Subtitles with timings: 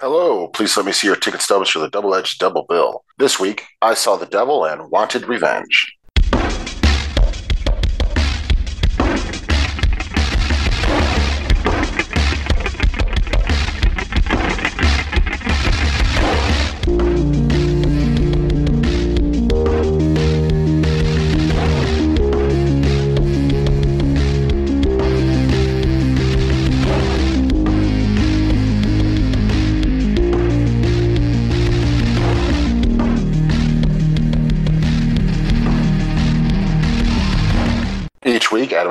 [0.00, 3.02] Hello, please let me see your ticket stubs for the double edged double bill.
[3.18, 5.97] This week, I saw The Devil and Wanted Revenge.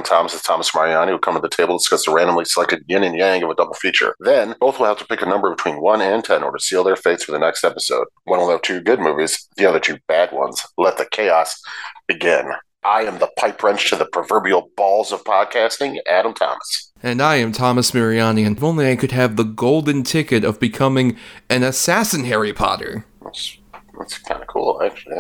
[0.08, 3.04] Thomas and Thomas Mariani will come to the table to discuss the randomly selected yin
[3.04, 4.16] and yang of a double feature.
[4.20, 6.64] Then, both will have to pick a number between 1 and 10 in order to
[6.64, 8.08] seal their fates for the next episode.
[8.24, 10.66] One will have two good movies, the other two bad ones.
[10.78, 11.62] Let the chaos
[12.08, 12.52] begin.
[12.84, 16.94] I am the pipe wrench to the proverbial balls of podcasting, Adam Thomas.
[17.04, 20.60] And I am Thomas Mariani, and if only I could have the golden ticket of
[20.60, 21.18] becoming
[21.50, 23.06] an assassin Harry Potter.
[23.24, 23.58] That's,
[24.00, 25.18] that's kind of cool, actually.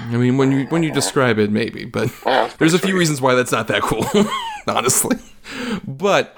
[0.00, 3.20] I mean, when you when you describe it, maybe, but Yeah, there's a few reasons
[3.20, 4.06] why that's not that cool,
[4.66, 5.16] honestly.
[5.86, 6.36] But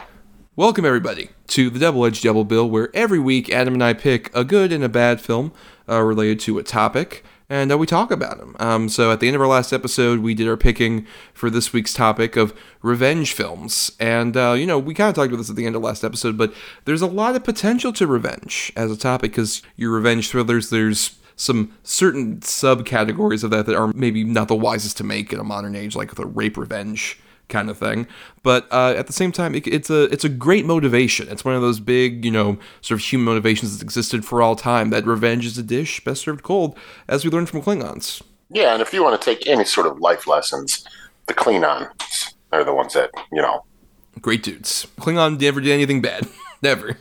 [0.56, 4.34] welcome everybody to the Double Edged Double Bill, where every week Adam and I pick
[4.34, 5.52] a good and a bad film
[5.88, 8.56] uh, related to a topic, and uh, we talk about them.
[8.58, 11.72] Um, so at the end of our last episode, we did our picking for this
[11.72, 15.50] week's topic of revenge films, and uh, you know we kind of talked about this
[15.50, 16.54] at the end of last episode, but
[16.86, 21.18] there's a lot of potential to revenge as a topic because your revenge thrillers, there's
[21.40, 25.44] some certain subcategories of that that are maybe not the wisest to make in a
[25.44, 28.06] modern age, like the rape revenge kind of thing.
[28.42, 31.28] But uh, at the same time, it, it's a it's a great motivation.
[31.28, 34.54] It's one of those big, you know, sort of human motivations that's existed for all
[34.56, 34.90] time.
[34.90, 36.76] That revenge is a dish best served cold,
[37.08, 38.22] as we learned from Klingons.
[38.50, 40.84] Yeah, and if you want to take any sort of life lessons,
[41.26, 43.64] the Klingons are the ones that, you know,
[44.20, 44.86] Great dudes.
[44.98, 46.26] Klingon never did anything bad.
[46.62, 46.98] never.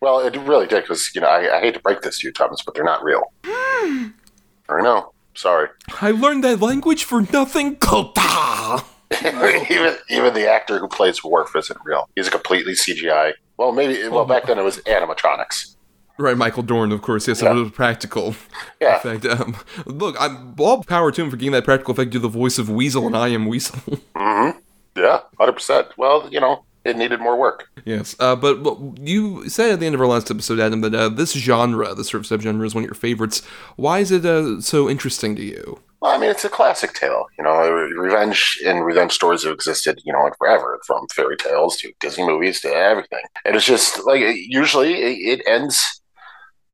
[0.00, 2.32] Well, it really did because you know I, I hate to break this to you,
[2.32, 3.32] Thomas, but they're not real.
[3.44, 5.12] I know.
[5.34, 5.68] Sorry.
[6.00, 7.76] I learned that language for nothing.
[7.76, 8.84] Kota.
[9.70, 12.08] even even the actor who plays Worf isn't real.
[12.14, 13.32] He's a completely CGI.
[13.56, 14.06] Well, maybe.
[14.08, 15.74] Well, back then it was animatronics.
[16.20, 17.28] Right, Michael Dorn, of course.
[17.28, 18.34] Yes, it was a practical
[18.80, 18.96] Yeah.
[18.96, 19.24] effect.
[19.24, 19.56] Um,
[19.86, 22.68] look, I'm all power to him for getting that practical effect Do the voice of
[22.68, 23.78] Weasel, and I am Weasel.
[24.16, 25.88] Yeah, hundred percent.
[25.96, 27.68] Well, you know, it needed more work.
[27.84, 30.94] yes, uh, but what you said at the end of our last episode, Adam, that
[30.94, 33.44] uh, this genre, this sort of subgenre, is one of your favorites.
[33.76, 35.80] Why is it uh, so interesting to you?
[36.00, 37.26] Well, I mean, it's a classic tale.
[37.36, 41.92] You know, revenge and revenge stories have existed, you know, forever, from fairy tales to
[41.98, 43.22] Disney movies to everything.
[43.44, 46.00] And it's just like usually it it ends,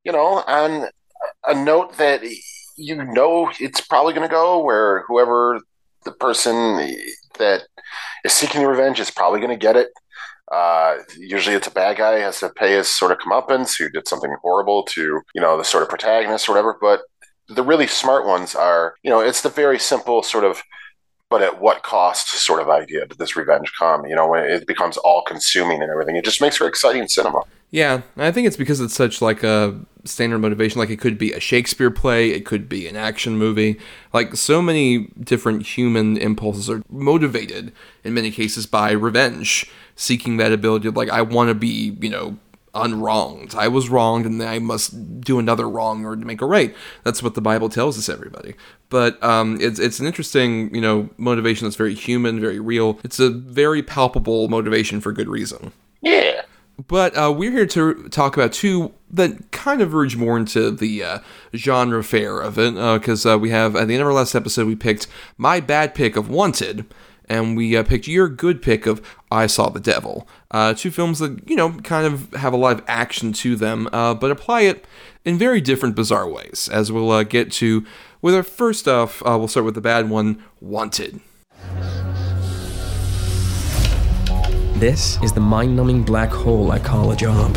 [0.04, 0.88] you know, on
[1.46, 2.22] a note that
[2.76, 5.60] you know it's probably going to go where whoever
[6.04, 6.56] the person
[7.38, 7.62] that
[8.25, 9.88] is seeking revenge is probably going to get it.
[10.53, 14.06] Uh, usually it's a bad guy has to pay his sort of comeuppance who did
[14.06, 16.77] something horrible to, you know, the sort of protagonist or whatever.
[16.81, 17.03] But
[17.49, 20.62] the really smart ones are, you know, it's the very simple sort of,
[21.31, 24.06] but at what cost sort of idea did this revenge come?
[24.06, 27.43] You know, when it becomes all consuming and everything, it just makes for exciting cinema.
[27.71, 30.78] Yeah, I think it's because it's such like a standard motivation.
[30.78, 33.81] Like it could be a Shakespeare play, it could be an action movie.
[34.12, 37.72] Like so many different human impulses are motivated
[38.05, 42.10] in many cases by revenge, seeking that ability of like I want to be, you
[42.10, 42.37] know,
[42.75, 43.55] unwronged.
[43.55, 46.75] I was wronged and I must do another wrong in order to make a right.
[47.05, 48.55] That's what the Bible tells us, everybody.
[48.88, 52.99] But um, it's it's an interesting, you know, motivation that's very human, very real.
[53.05, 55.72] It's a very palpable motivation for good reason.
[56.00, 56.43] Yeah.
[56.88, 61.05] But uh, we're here to talk about two that kind of verge more into the
[61.05, 61.19] uh,
[61.55, 64.66] genre fare of it, because uh, we have at the end of our last episode
[64.66, 65.06] we picked
[65.38, 66.84] my bad pick of Wanted,
[67.28, 70.28] and we uh, picked your good pick of I Saw the Devil.
[70.50, 73.88] Uh, two films that you know kind of have a lot of action to them,
[73.92, 74.86] uh, but apply it
[75.24, 76.68] in very different, bizarre ways.
[76.72, 77.84] As we'll uh, get to
[78.22, 81.20] with our first off, uh, we'll start with the bad one, Wanted.
[84.76, 87.56] This is the mind numbing black hole I call a job.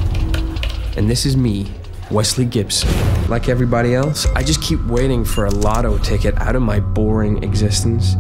[0.96, 1.72] And this is me,
[2.10, 2.90] Wesley Gibson.
[3.28, 7.44] Like everybody else, I just keep waiting for a lotto ticket out of my boring
[7.44, 8.16] existence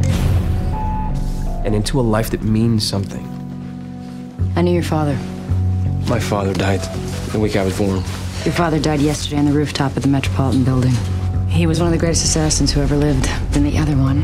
[1.68, 3.26] and into a life that means something.
[4.56, 5.16] I knew your father.
[6.08, 6.80] My father died
[7.34, 8.02] the week I was born.
[8.46, 10.94] Your father died yesterday on the rooftop of the Metropolitan Building.
[11.50, 13.26] He was one of the greatest assassins who ever lived.
[13.52, 14.20] Then the other one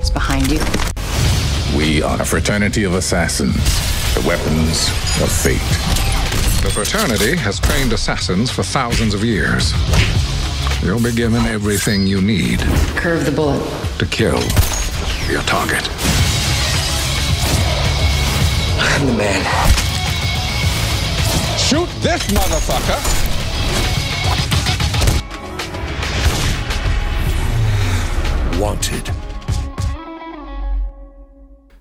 [0.00, 0.60] is behind you.
[1.76, 3.56] We are a fraternity of assassins,
[4.14, 4.88] the weapons
[5.20, 5.58] of fate.
[6.62, 9.72] The fraternity has trained assassins for thousands of years.
[10.84, 12.60] You'll be given everything you need
[12.94, 13.60] Curve the bullet.
[13.98, 14.38] to kill
[15.28, 15.90] your target.
[18.98, 19.42] I'm the man.
[21.58, 22.96] Shoot this motherfucker!
[28.58, 29.10] Wanted.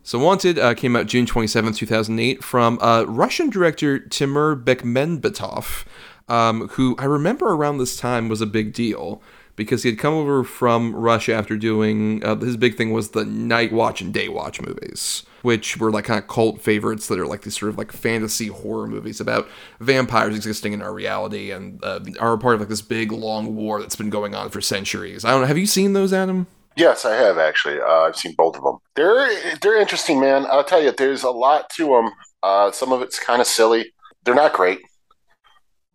[0.04, 5.86] So Wanted uh, came out June 27, 2008 from uh, Russian director Timur Bekmambetov,
[6.28, 9.22] um, who I remember around this time was a big deal
[9.56, 13.24] because he had come over from Russia after doing uh, his big thing was the
[13.24, 17.28] Night Watch and Day Watch movies which were like kind of cult favorites that are
[17.28, 19.48] like these sort of like fantasy horror movies about
[19.80, 23.56] vampires existing in our reality and uh, are a part of like this big long
[23.56, 25.24] war that's been going on for centuries.
[25.24, 25.48] I don't know.
[25.48, 26.48] Have you seen those, Adam?
[26.76, 27.80] Yes, I have actually.
[27.80, 28.80] Uh, I've seen both of them.
[28.96, 30.48] They're they're interesting, man.
[30.50, 32.10] I'll tell you, there's a lot to them.
[32.42, 33.94] Uh, some of it's kind of silly.
[34.24, 34.80] They're not great,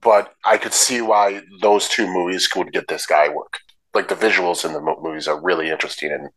[0.01, 3.59] but I could see why those two movies would get this guy work.
[3.95, 6.31] Like the visuals in the mo- movies are really interesting and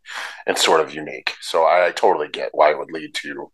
[0.48, 1.36] and sort of unique.
[1.42, 3.52] So I, I totally get why it would lead to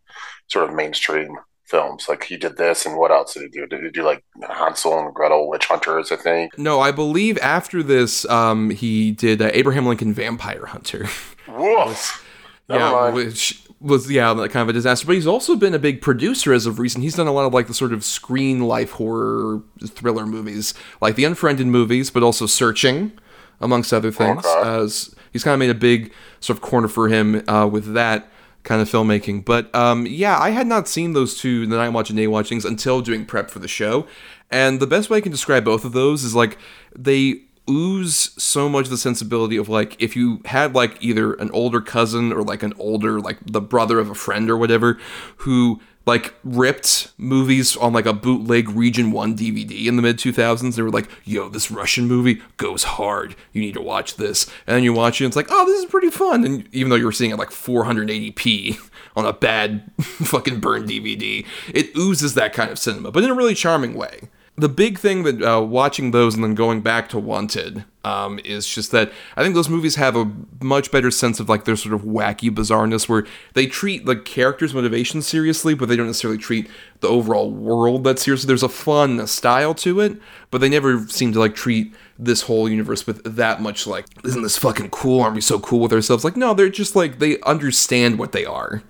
[0.48, 2.10] sort of mainstream films.
[2.10, 3.68] Like he did this, and what else did he do?
[3.68, 6.12] Did he do like Hansel and Gretel, Witch Hunters?
[6.12, 6.58] I think.
[6.58, 11.08] No, I believe after this, um, he did uh, Abraham Lincoln Vampire Hunter.
[11.48, 12.26] Woof.
[12.70, 15.08] Yeah, which was yeah, kind of a disaster.
[15.08, 17.04] But he's also been a big producer as of recent.
[17.04, 21.16] He's done a lot of like the sort of screen life horror thriller movies, like
[21.16, 23.12] the Unfriended movies, but also Searching,
[23.62, 24.46] amongst other things.
[24.46, 24.70] Okay.
[24.70, 28.30] As he's kind of made a big sort of corner for him uh, with that
[28.64, 29.46] kind of filmmaking.
[29.46, 32.50] But um, yeah, I had not seen those two, the Night Watch and Day Watch
[32.50, 34.08] things, until doing prep for the show.
[34.52, 36.58] And the best way I can describe both of those is like
[36.96, 41.80] they ooze so much the sensibility of like if you had like either an older
[41.80, 44.98] cousin or like an older like the brother of a friend or whatever
[45.38, 45.80] who
[46.10, 50.82] like ripped movies on like a bootleg region 1 dvd in the mid 2000s they
[50.82, 53.36] were like yo this russian movie goes hard.
[53.54, 54.46] You need to watch this.
[54.66, 56.44] And then you watch it and it's like oh this is pretty fun.
[56.44, 61.46] And even though you were seeing it like 480p on a bad fucking burned dvd
[61.74, 64.30] it oozes that kind of cinema but in a really charming way.
[64.58, 68.68] The big thing that uh, watching those and then going back to Wanted um, is
[68.68, 70.32] just that I think those movies have a
[70.62, 74.74] much better sense of like their sort of wacky bizarreness where they treat the characters'
[74.74, 76.70] motivations seriously, but they don't necessarily treat
[77.02, 78.48] the overall world that seriously.
[78.48, 80.18] There's a fun style to it,
[80.50, 84.44] but they never seem to like treat this whole universe with that much like, isn't
[84.44, 85.22] this fucking cool?
[85.22, 86.24] Aren't we so cool with ourselves?
[86.24, 88.82] Like, no, they're just like they understand what they are,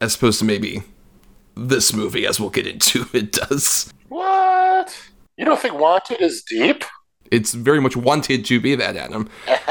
[0.00, 0.82] as opposed to maybe
[1.56, 3.92] this movie, as we'll get into, it does.
[4.08, 5.10] What?
[5.36, 6.84] You don't think Wanted is deep?
[7.32, 9.28] It's very much wanted to be that Adam.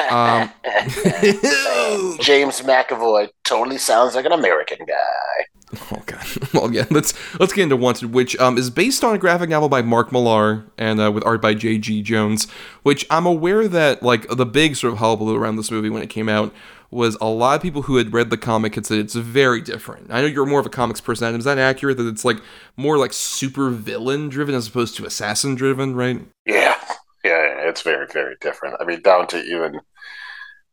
[0.10, 0.52] Um,
[2.20, 5.78] James McAvoy totally sounds like an American guy.
[5.92, 6.26] oh god.
[6.54, 6.86] Well, yeah.
[6.90, 10.12] Let's let's get into Wanted, which um, is based on a graphic novel by Mark
[10.12, 12.02] Millar and uh, with art by J.G.
[12.02, 12.50] Jones.
[12.84, 16.10] Which I'm aware that like the big sort of hullabaloo around this movie when it
[16.10, 16.54] came out
[16.90, 20.12] was a lot of people who had read the comic had said it's very different.
[20.12, 21.40] I know you're more of a comics person, Adam.
[21.40, 21.96] Is that accurate?
[21.96, 22.42] That it's like
[22.76, 26.20] more like super villain driven as opposed to assassin driven, right?
[26.46, 26.78] Yeah,
[27.24, 28.78] yeah, it's very, very different.
[28.80, 29.80] I mean, down to even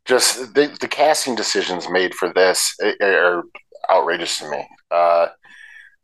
[0.05, 3.43] just the, the casting decisions made for this are
[3.91, 4.67] outrageous to me.
[4.91, 5.29] Uh,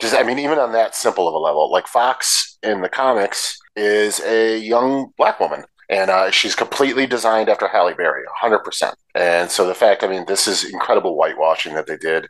[0.01, 3.59] just, I mean, even on that simple of a level, like Fox in the comics
[3.77, 5.65] is a young black woman.
[5.91, 8.95] And uh, she's completely designed after Halle Berry, 100%.
[9.15, 12.27] And so the fact, I mean, this is incredible whitewashing that they did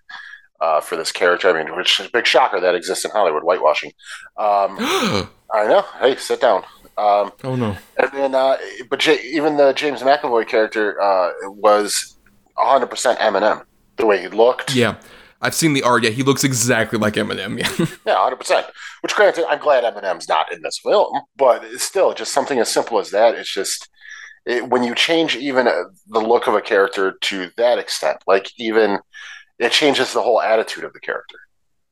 [0.61, 1.51] uh, for this character.
[1.51, 3.93] I mean, which is a big shocker that exists in Hollywood, whitewashing.
[4.37, 4.77] Um,
[5.55, 5.85] I know.
[6.01, 6.65] Hey, sit down.
[6.97, 7.77] Um, Oh no.
[7.99, 8.57] and then, uh,
[8.89, 12.17] but J- even the James McAvoy character uh, was
[12.59, 13.65] 100% Eminem.
[13.97, 14.75] The way he looked.
[14.75, 14.97] Yeah.
[15.41, 16.03] I've seen the art.
[16.05, 17.59] Yeah, he looks exactly like Eminem.
[17.79, 17.87] Yeah.
[18.07, 18.71] Yeah, 100%.
[19.03, 22.69] Which, granted, I'm glad Eminem's not in this film, but it's still just something as
[22.73, 23.35] simple as that.
[23.35, 23.89] It's just
[24.47, 28.51] it, when you change even uh, the look of a character to that extent, like
[28.59, 28.99] even
[29.59, 31.37] it changes the whole attitude of the character,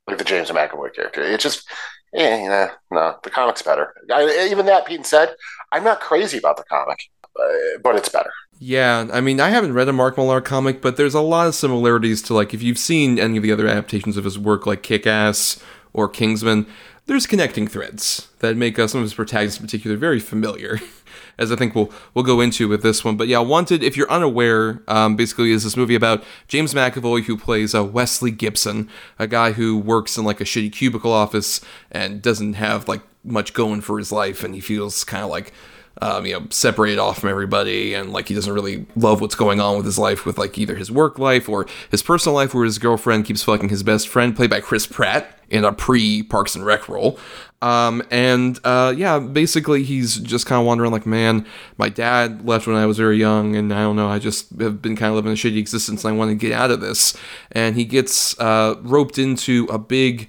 [0.09, 1.23] like the James McAvoy character.
[1.23, 1.68] It just,
[2.14, 3.95] eh, nah, no, the comic's better.
[4.12, 5.35] I, even that being said,
[5.71, 8.33] I'm not crazy about the comic, uh, but it's better.
[8.59, 11.54] Yeah, I mean, I haven't read a Mark Millar comic, but there's a lot of
[11.54, 14.83] similarities to like if you've seen any of the other adaptations of his work, like
[14.83, 16.66] Kick Ass or Kingsman.
[17.07, 20.78] There's connecting threads that make uh, some of his protagonists in particular very familiar,
[21.38, 23.16] as I think we'll we'll go into with this one.
[23.16, 27.36] But yeah, Wanted, if you're unaware, um, basically is this movie about James McAvoy who
[27.36, 31.60] plays uh, Wesley Gibson, a guy who works in like a shitty cubicle office
[31.90, 35.52] and doesn't have like much going for his life, and he feels kind of like
[36.00, 39.60] um, you know, separated off from everybody, and like he doesn't really love what's going
[39.60, 42.64] on with his life, with like either his work life or his personal life, where
[42.64, 46.54] his girlfriend keeps fucking his best friend, played by Chris Pratt in a pre Parks
[46.54, 47.18] and Rec role.
[47.62, 51.47] Um, and uh, yeah, basically he's just kind of wondering, like, man,
[51.78, 54.83] my dad left when I was very young, and I don't know, I just have
[54.83, 57.16] been kind of living a shitty existence, and I want to get out of this.
[57.52, 60.28] And he gets uh, roped into a big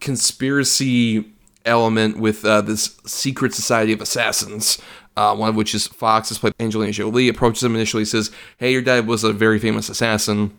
[0.00, 1.30] conspiracy
[1.64, 4.78] element with uh, this secret society of assassins.
[5.16, 8.30] Uh, one of which is Fox, is played by Angelina Jolie, approaches him initially, says,
[8.58, 10.52] "Hey, your dad was a very famous assassin,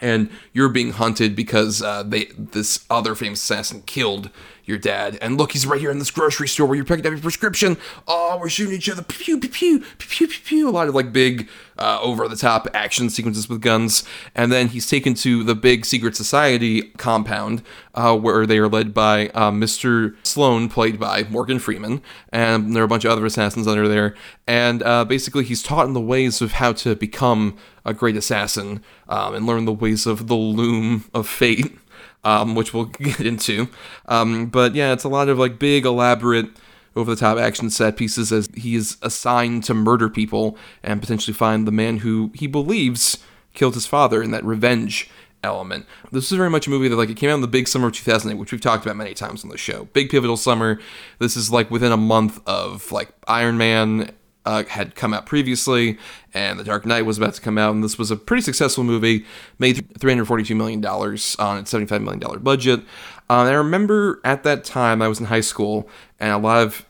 [0.00, 4.30] and you're being hunted because uh, they this other famous assassin killed
[4.70, 5.18] your dad.
[5.20, 7.76] And look, he's right here in this grocery store where you're picking up your prescription.
[8.08, 9.02] Oh, we're shooting each other.
[9.02, 10.68] Pew, pew, pew, pew, pew, pew.
[10.68, 11.48] A lot of like big,
[11.80, 14.04] uh, over the top action sequences with guns.
[14.34, 17.62] And then he's taken to the big secret society compound
[17.94, 20.14] uh, where they are led by uh, Mr.
[20.22, 22.02] Sloan, played by Morgan Freeman.
[22.32, 24.14] And there are a bunch of other assassins under there.
[24.46, 28.82] And uh, basically, he's taught in the ways of how to become a great assassin
[29.08, 31.76] um, and learn the ways of the loom of fate
[32.24, 33.68] um, which we'll get into.
[34.06, 36.50] Um, but yeah, it's a lot of like big, elaborate,
[36.96, 41.34] over the top action set pieces as he is assigned to murder people and potentially
[41.34, 43.18] find the man who he believes
[43.54, 45.08] killed his father in that revenge
[45.42, 45.86] element.
[46.12, 47.88] This is very much a movie that like it came out in the big summer
[47.88, 49.84] of 2008, which we've talked about many times on the show.
[49.92, 50.80] Big pivotal summer.
[51.18, 54.12] This is like within a month of like Iron Man
[54.50, 55.96] uh, had come out previously,
[56.34, 58.82] and The Dark Knight was about to come out, and this was a pretty successful
[58.82, 59.24] movie,
[59.60, 62.80] made $342 million on its $75 million budget.
[63.28, 65.88] Uh, I remember at that time I was in high school,
[66.18, 66.84] and a lot of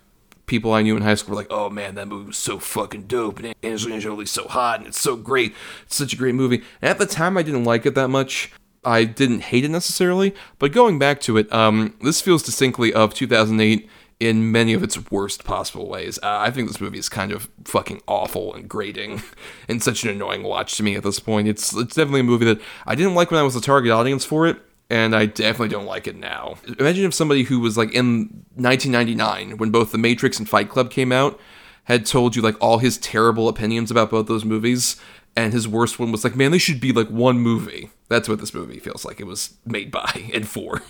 [0.46, 3.02] people I knew in high school were like, "Oh man, that movie was so fucking
[3.02, 5.54] dope, and Angelina Jolie's so hot, and it's so great.
[5.82, 8.50] It's such a great movie." And at the time, I didn't like it that much.
[8.82, 13.12] I didn't hate it necessarily, but going back to it, um, this feels distinctly of
[13.12, 13.86] 2008
[14.20, 16.18] in many of its worst possible ways.
[16.22, 19.22] Uh, I think this movie is kind of fucking awful and grating
[19.68, 21.48] and such an annoying watch to me at this point.
[21.48, 24.24] It's it's definitely a movie that I didn't like when I was the target audience
[24.24, 24.58] for it,
[24.90, 26.56] and I definitely don't like it now.
[26.78, 30.90] Imagine if somebody who was like in 1999 when both The Matrix and Fight Club
[30.90, 31.40] came out
[31.84, 35.00] had told you like all his terrible opinions about both those movies
[35.36, 37.90] and his worst one was like, man, they should be like one movie.
[38.08, 39.20] That's what this movie feels like.
[39.20, 40.82] It was made by and for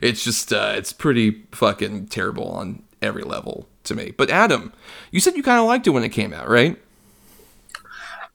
[0.00, 4.12] it's just uh, it's pretty fucking terrible on every level to me.
[4.16, 4.72] But Adam,
[5.10, 6.78] you said you kind of liked it when it came out, right?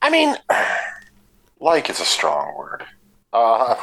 [0.02, 0.36] I mean,
[1.60, 2.84] like is a strong word.
[3.32, 3.76] Uh,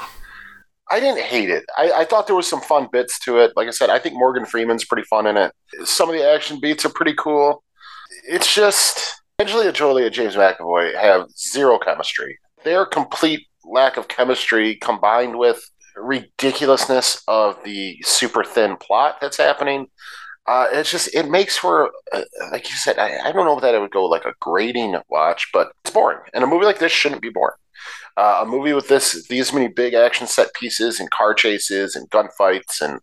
[0.90, 1.66] I didn't hate it.
[1.78, 3.54] I, I, thought there was some fun bits to it.
[3.56, 5.52] Like I said, I think Morgan Freeman's pretty fun in it.
[5.86, 7.64] Some of the action beats are pretty cool.
[8.28, 12.38] It's just Angelina Jolie and James McAvoy have zero chemistry.
[12.64, 15.64] Their complete lack of chemistry combined with
[15.96, 19.88] ridiculousness of the super thin plot that's happening.
[20.46, 22.22] Uh, it's just it makes for uh,
[22.52, 23.00] like you said.
[23.00, 26.20] I, I, don't know that it would go like a grading watch, but it's boring.
[26.34, 27.56] And a movie like this shouldn't be boring.
[28.18, 32.10] Uh, a movie with this these many big action set pieces and car chases and
[32.10, 33.00] gunfights and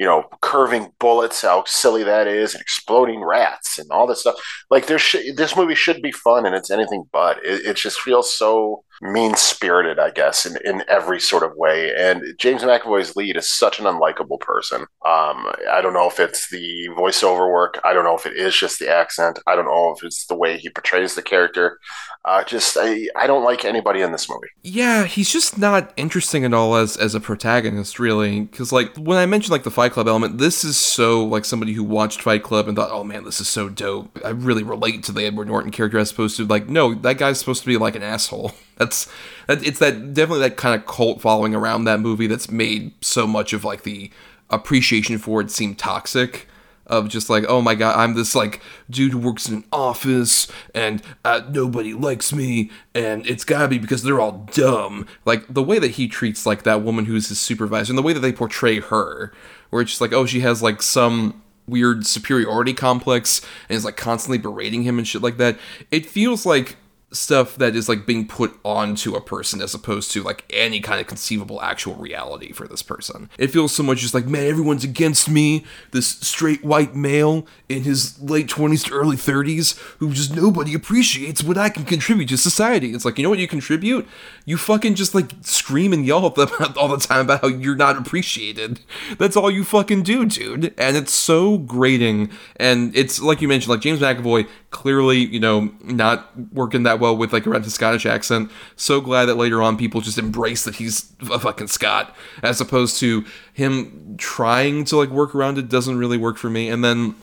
[0.00, 4.36] you know curving bullets, how silly that is, and exploding rats and all this stuff.
[4.70, 7.36] Like there, sh- this movie should be fun, and it's anything but.
[7.44, 11.94] It, it just feels so mean spirited, I guess, in, in every sort of way.
[11.94, 14.82] And James McAvoy's lead is such an unlikable person.
[15.04, 17.78] Um, I don't know if it's the voiceover work.
[17.84, 19.38] I don't know if it is just the accent.
[19.46, 21.78] I don't know if it's the way he portrays the character.
[22.22, 24.48] Uh, just I, I don't like anybody in this movie.
[24.62, 28.42] Yeah, he's just not interesting at all as as a protagonist, really.
[28.42, 31.72] Because like when I mentioned like the Fight Club element, this is so like somebody
[31.72, 34.20] who watched Fight Club and thought, oh man, this is so dope.
[34.22, 37.38] I really relate to the Edward Norton character as opposed to like, no, that guy's
[37.38, 38.52] supposed to be like an asshole.
[38.76, 39.10] That's
[39.46, 43.26] that it's that definitely that kind of cult following around that movie that's made so
[43.26, 44.10] much of like the
[44.48, 46.48] appreciation for it seem toxic
[46.90, 50.46] of just like, oh my god, I'm this like dude who works in an office
[50.74, 55.06] and uh, nobody likes me, and it's gotta be because they're all dumb.
[55.24, 58.12] Like the way that he treats like that woman who's his supervisor, and the way
[58.12, 59.32] that they portray her,
[59.70, 63.96] where it's just like, oh, she has like some weird superiority complex and is like
[63.96, 65.56] constantly berating him and shit like that.
[65.90, 66.76] It feels like
[67.12, 71.00] stuff that is like being put onto a person as opposed to like any kind
[71.00, 73.28] of conceivable actual reality for this person.
[73.38, 75.64] It feels so much just like, man, everyone's against me.
[75.90, 81.42] This straight white male in his late 20s to early 30s who just nobody appreciates
[81.42, 82.92] what I can contribute to society.
[82.92, 84.06] It's like, you know what you contribute?
[84.44, 86.38] You fucking just like scream and yell at
[86.76, 88.80] all the time about how you're not appreciated.
[89.18, 90.74] That's all you fucking do, dude.
[90.78, 92.30] And it's so grating.
[92.56, 97.16] And it's like you mentioned, like James McAvoy clearly, you know, not working that well
[97.16, 98.50] with like a rented Scottish accent.
[98.76, 102.98] So glad that later on people just embrace that he's a fucking Scot, as opposed
[103.00, 106.68] to him trying to like work around it doesn't really work for me.
[106.68, 107.16] And then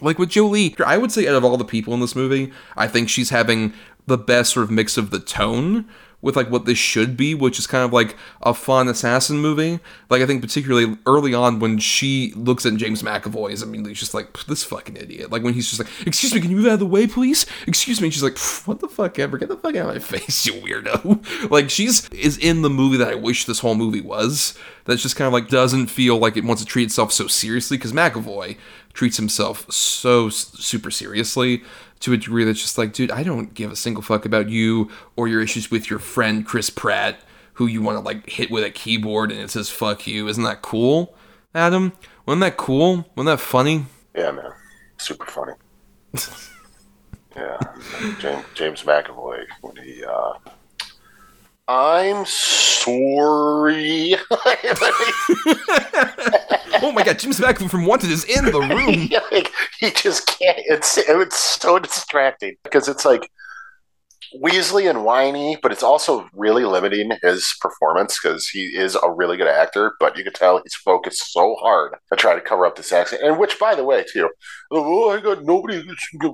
[0.00, 2.88] like with Jolie, I would say out of all the people in this movie, I
[2.88, 3.72] think she's having
[4.06, 5.86] the best sort of mix of the tone
[6.20, 9.78] with like what this should be, which is kind of like a fun assassin movie.
[10.10, 14.14] Like I think particularly early on when she looks at James McAvoy is immediately just
[14.14, 15.30] like this fucking idiot.
[15.30, 17.46] Like when he's just like, "Excuse me, can you move out of the way, please?"
[17.66, 18.08] Excuse me.
[18.08, 19.38] And she's like, "What the fuck ever?
[19.38, 22.96] Get the fuck out of my face, you weirdo!" like she's is in the movie
[22.96, 24.58] that I wish this whole movie was
[24.88, 27.76] that's just kind of like doesn't feel like it wants to treat itself so seriously
[27.76, 28.56] because McAvoy
[28.94, 31.62] treats himself so super seriously
[32.00, 34.90] to a degree that's just like, dude, I don't give a single fuck about you
[35.16, 37.20] or your issues with your friend Chris Pratt,
[37.54, 40.28] who you want to like hit with a keyboard and it says fuck you.
[40.28, 41.14] Isn't that cool,
[41.54, 41.92] Adam?
[42.26, 43.08] Wasn't that cool?
[43.16, 43.86] Wasn't that funny?
[44.14, 44.52] Yeah, man.
[44.98, 45.52] Super funny.
[47.36, 47.58] yeah.
[48.20, 50.32] James, James McAvoy when he uh
[51.68, 54.14] I'm sorry.
[56.82, 59.08] oh my god, James McAvoy from Wanted is in the room.
[59.32, 60.58] Like, he just can't.
[60.66, 63.30] It's it's so distracting because it's like
[64.42, 69.36] Weasley and whiny, but it's also really limiting his performance because he is a really
[69.36, 69.94] good actor.
[69.98, 73.22] But you can tell he's focused so hard to try to cover up this accent.
[73.22, 74.28] And which, by the way, too,
[74.70, 75.82] oh, oh I got nobody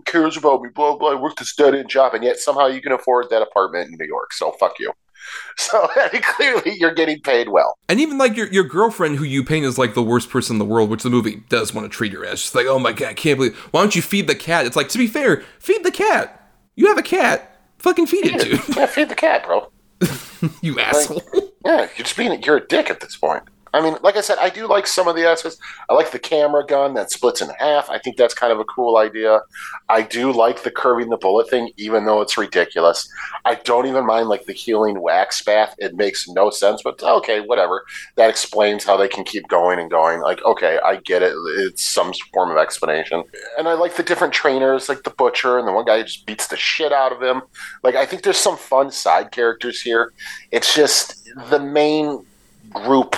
[0.07, 0.71] cares about me.
[0.75, 1.13] Blah blah.
[1.13, 3.97] I work this dead end job, and yet somehow you can afford that apartment in
[3.99, 4.33] New York.
[4.33, 4.93] So fuck you.
[5.57, 7.79] So I mean, clearly, you're getting paid well.
[7.89, 10.59] And even like your, your girlfriend who you paint as like the worst person in
[10.59, 12.41] the world, which the movie does want to treat her as.
[12.41, 13.57] She's like, oh my god, I can't believe.
[13.71, 14.67] Why don't you feed the cat?
[14.67, 16.51] It's like to be fair, feed the cat.
[16.75, 17.57] You have a cat.
[17.79, 18.77] Fucking feed it, dude.
[18.77, 19.71] Yeah, feed the cat, bro.
[20.63, 21.23] you asshole.
[21.65, 23.45] Yeah, you're just being you're a dick at this point.
[23.75, 25.59] I mean, like I said, I do like some of the aspects.
[25.91, 27.91] I like the camera gun that splits in half.
[27.91, 29.41] I think that's kind of a cool idea.
[29.89, 33.09] I do like the curving the bullet thing, even though it's ridiculous.
[33.45, 35.75] I don't even mind like the healing wax bath.
[35.79, 37.85] It makes no sense, but okay, whatever.
[38.15, 40.21] That explains how they can keep going and going.
[40.21, 41.35] Like, okay, I get it.
[41.59, 43.25] It's some form of explanation.
[43.59, 46.27] And I like the different trainers, like the butcher and the one guy who just
[46.27, 47.43] beats the shit out of him.
[47.83, 50.13] Like, I think there's some fun side characters here.
[50.53, 52.25] It's just the main
[52.73, 53.17] group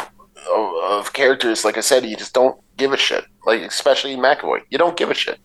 [0.54, 3.24] of, of characters, like I said, you just don't give a shit.
[3.44, 5.38] Like especially McAvoy, you don't give a shit.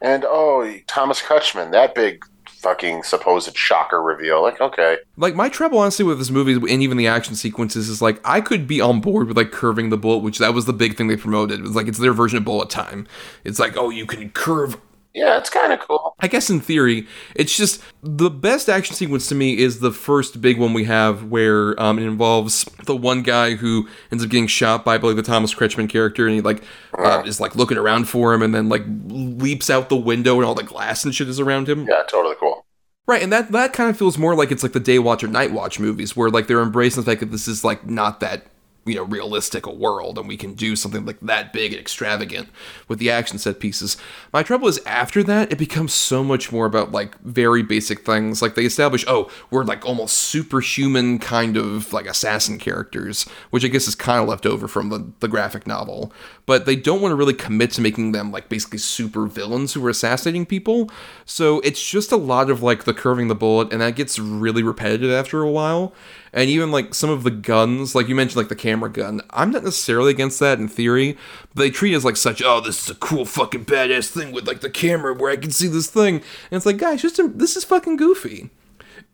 [0.00, 2.24] And oh, Thomas Kretschmann, that big
[2.58, 4.42] fucking supposed shocker reveal.
[4.42, 8.02] Like okay, like my trouble honestly with this movie and even the action sequences is
[8.02, 10.72] like I could be on board with like curving the bullet, which that was the
[10.72, 11.60] big thing they promoted.
[11.60, 13.06] It was like it's their version of bullet time.
[13.44, 14.76] It's like oh you can curve
[15.14, 16.14] yeah, it's kind of cool.
[16.20, 20.40] I guess in theory, it's just the best action sequence to me is the first
[20.40, 24.46] big one we have where um, it involves the one guy who ends up getting
[24.46, 26.62] shot by, I believe, the Thomas Kretschmann character, and he like
[26.96, 30.44] uh, is like looking around for him, and then like leaps out the window, and
[30.44, 31.86] all the glass and shit is around him.
[31.88, 32.64] Yeah, totally cool.
[33.06, 35.28] Right, and that that kind of feels more like it's like the Day Watch or
[35.28, 38.44] Night Watch movies, where like they're embracing the fact that this is like not that
[38.84, 42.48] you know realistic a world and we can do something like that big and extravagant
[42.88, 43.96] with the action set pieces.
[44.32, 48.40] My trouble is after that it becomes so much more about like very basic things.
[48.40, 53.68] Like they establish oh we're like almost superhuman kind of like assassin characters which i
[53.68, 56.12] guess is kind of left over from the, the graphic novel.
[56.46, 59.84] But they don't want to really commit to making them like basically super villains who
[59.84, 60.90] are assassinating people.
[61.26, 64.62] So it's just a lot of like the curving the bullet and that gets really
[64.62, 65.92] repetitive after a while
[66.32, 69.20] and even like some of the guns, like you mentioned, like the camera gun.
[69.30, 71.16] I'm not necessarily against that in theory,
[71.54, 72.42] but they treat it as like such.
[72.42, 75.50] Oh, this is a cool fucking badass thing with like the camera where I can
[75.50, 76.24] see this thing, and
[76.56, 78.50] it's like, guys, just this is fucking goofy.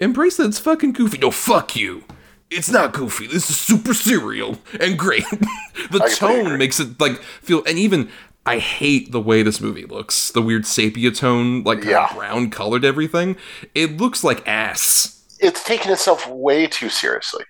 [0.00, 1.18] Embrace that it's fucking goofy.
[1.18, 2.05] No, fuck you.
[2.50, 3.27] It's not goofy.
[3.27, 5.24] This is super serial and great.
[5.90, 8.11] the tone makes it like feel, and even
[8.46, 10.31] I hate the way this movie looks.
[10.31, 12.12] The weird sepia tone, like yeah.
[12.14, 13.37] brown colored everything.
[13.74, 15.13] It looks like ass
[15.44, 17.44] it's taking itself way too seriously.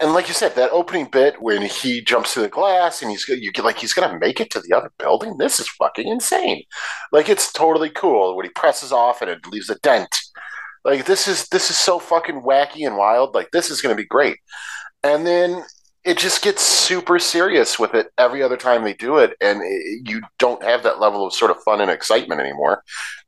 [0.00, 3.26] And like you said, that opening bit when he jumps through the glass and he's
[3.28, 5.36] you get like he's gonna make it to the other building.
[5.36, 6.62] This is fucking insane.
[7.10, 10.16] Like it's totally cool when he presses off and it leaves a dent.
[10.84, 13.34] Like this is this is so fucking wacky and wild.
[13.34, 14.38] Like this is gonna be great.
[15.02, 15.64] And then
[16.04, 20.08] it just gets super serious with it every other time they do it, and it,
[20.08, 22.82] you don't have that level of sort of fun and excitement anymore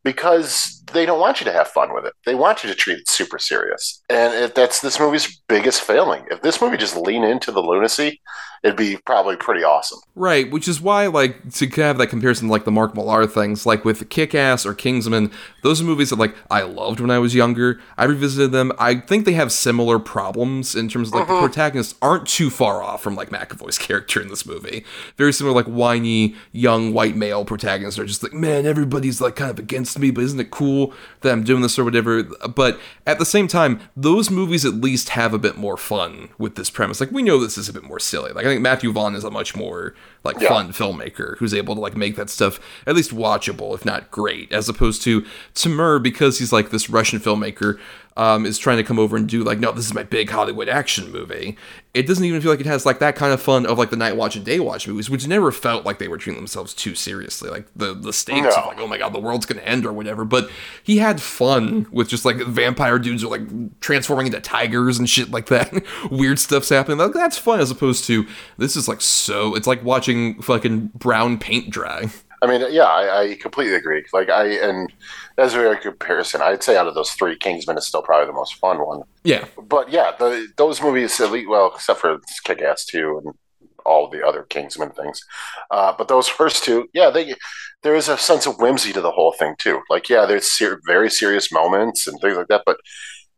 [0.04, 2.12] because they don't want you to have fun with it.
[2.26, 6.24] They want you to treat it super serious, and it, that's this movie's biggest failing.
[6.30, 8.20] If this movie just lean into the lunacy,
[8.62, 9.98] it'd be probably pretty awesome.
[10.14, 13.84] Right, which is why, like, to have that comparison, like the Mark Millar things, like
[13.84, 15.30] with Kick Ass or Kingsman,
[15.62, 17.80] those are movies that, like, I loved when I was younger.
[17.96, 18.70] I revisited them.
[18.78, 21.34] I think they have similar problems in terms of, like, Mm-hmm.
[21.34, 24.84] the protagonists aren't too far off from, like, McAvoy's character in this movie.
[25.16, 29.50] Very similar, like, whiny, young, white male protagonists are just like, man, everybody's, like, kind
[29.50, 32.22] of against me, but isn't it cool that I'm doing this or whatever?
[32.22, 36.56] But at the same time, those movies at least have a bit more fun with
[36.56, 37.00] this premise.
[37.00, 38.32] Like, we know this is a bit more silly.
[38.32, 40.48] Like, I think Matthew Vaughn is a much more like Yeah.
[40.48, 44.52] fun filmmaker who's able to like make that stuff at least watchable, if not great,
[44.52, 45.24] as opposed to
[45.54, 47.78] Timur because he's like this Russian filmmaker
[48.16, 50.68] um, is trying to come over and do like, no, this is my big Hollywood
[50.68, 51.56] action movie.
[51.94, 53.96] It doesn't even feel like it has like that kind of fun of like the
[53.96, 56.94] Night Watch and Day Watch movies, which never felt like they were treating themselves too
[56.94, 58.62] seriously, like the the stakes No.
[58.62, 60.24] of like, oh my god, the world's gonna end or whatever.
[60.24, 60.50] But
[60.82, 65.30] he had fun with just like vampire dudes are like transforming into tigers and shit
[65.30, 65.84] like that.
[66.10, 66.98] Weird stuff's happening.
[66.98, 69.54] Like that's fun as opposed to this is like so.
[69.54, 72.10] It's like watching fucking brown paint dry.
[72.42, 74.04] I mean, yeah, I, I completely agree.
[74.12, 74.92] Like I and
[75.36, 76.42] that's a very good comparison.
[76.42, 79.02] I'd say out of those three, Kingsman is still probably the most fun one.
[79.24, 83.34] Yeah, But yeah, the those movies, elite, well, except for Kick Ass two and
[83.84, 85.20] all the other Kingsman things,
[85.70, 87.34] uh, but those first two, yeah, they
[87.82, 89.80] there is a sense of whimsy to the whole thing too.
[89.90, 92.78] Like, yeah, there's ser- very serious moments and things like that, but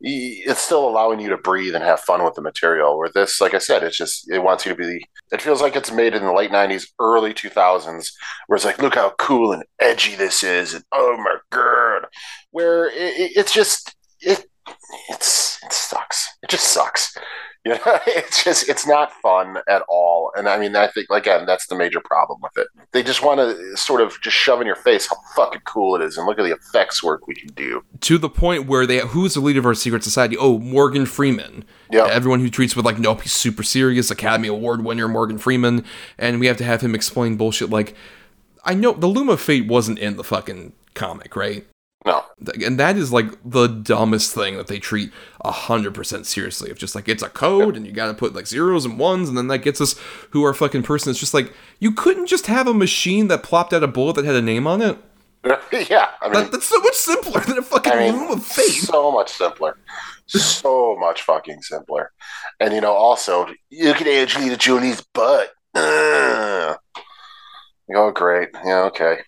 [0.07, 2.99] it's still allowing you to breathe and have fun with the material.
[2.99, 5.05] Where this, like I said, it's just it wants you to be.
[5.33, 8.13] It feels like it's made in the late '90s, early 2000s,
[8.47, 12.07] where it's like, look how cool and edgy this is, and oh my god,
[12.51, 14.45] where it, it- it's just it
[15.09, 16.37] it's it sucks.
[16.43, 17.17] It just sucks.
[17.67, 20.31] You know, it's just it's not fun at all.
[20.37, 22.67] And I mean, I think again, that's the major problem with it.
[22.93, 26.03] They just want to sort of just shove in your face how fucking cool it
[26.03, 27.83] is, and look at the effects work we can do.
[28.03, 30.37] to the point where they who's the leader of our secret society?
[30.37, 31.65] Oh, Morgan Freeman.
[31.91, 32.07] Yeah.
[32.07, 35.87] Everyone who treats with like, nope, he's super serious, Academy Award winner Morgan Freeman,
[36.19, 37.95] and we have to have him explain bullshit like,
[38.63, 41.67] I know the Loom of Fate wasn't in the fucking comic, right?
[42.07, 42.23] No,
[42.65, 45.11] and that is like the dumbest thing that they treat
[45.43, 46.71] a hundred percent seriously.
[46.71, 49.29] Of just like it's a code, and you got to put like zeros and ones,
[49.29, 49.95] and then that gets us
[50.31, 51.11] who our fucking person.
[51.11, 54.27] It's just like you couldn't just have a machine that plopped out a bullet that
[54.27, 54.99] had a name on it.
[55.91, 58.45] yeah, I mean, That, that's so much simpler than a fucking I mean, loom of
[58.47, 58.71] fate.
[58.71, 59.77] so much simpler,
[60.27, 62.13] so much fucking simpler.
[62.61, 65.51] And you know, also, look at Angelina Jolie's butt.
[65.75, 66.77] Ugh.
[67.95, 68.49] Oh, great.
[68.65, 69.19] Yeah, okay.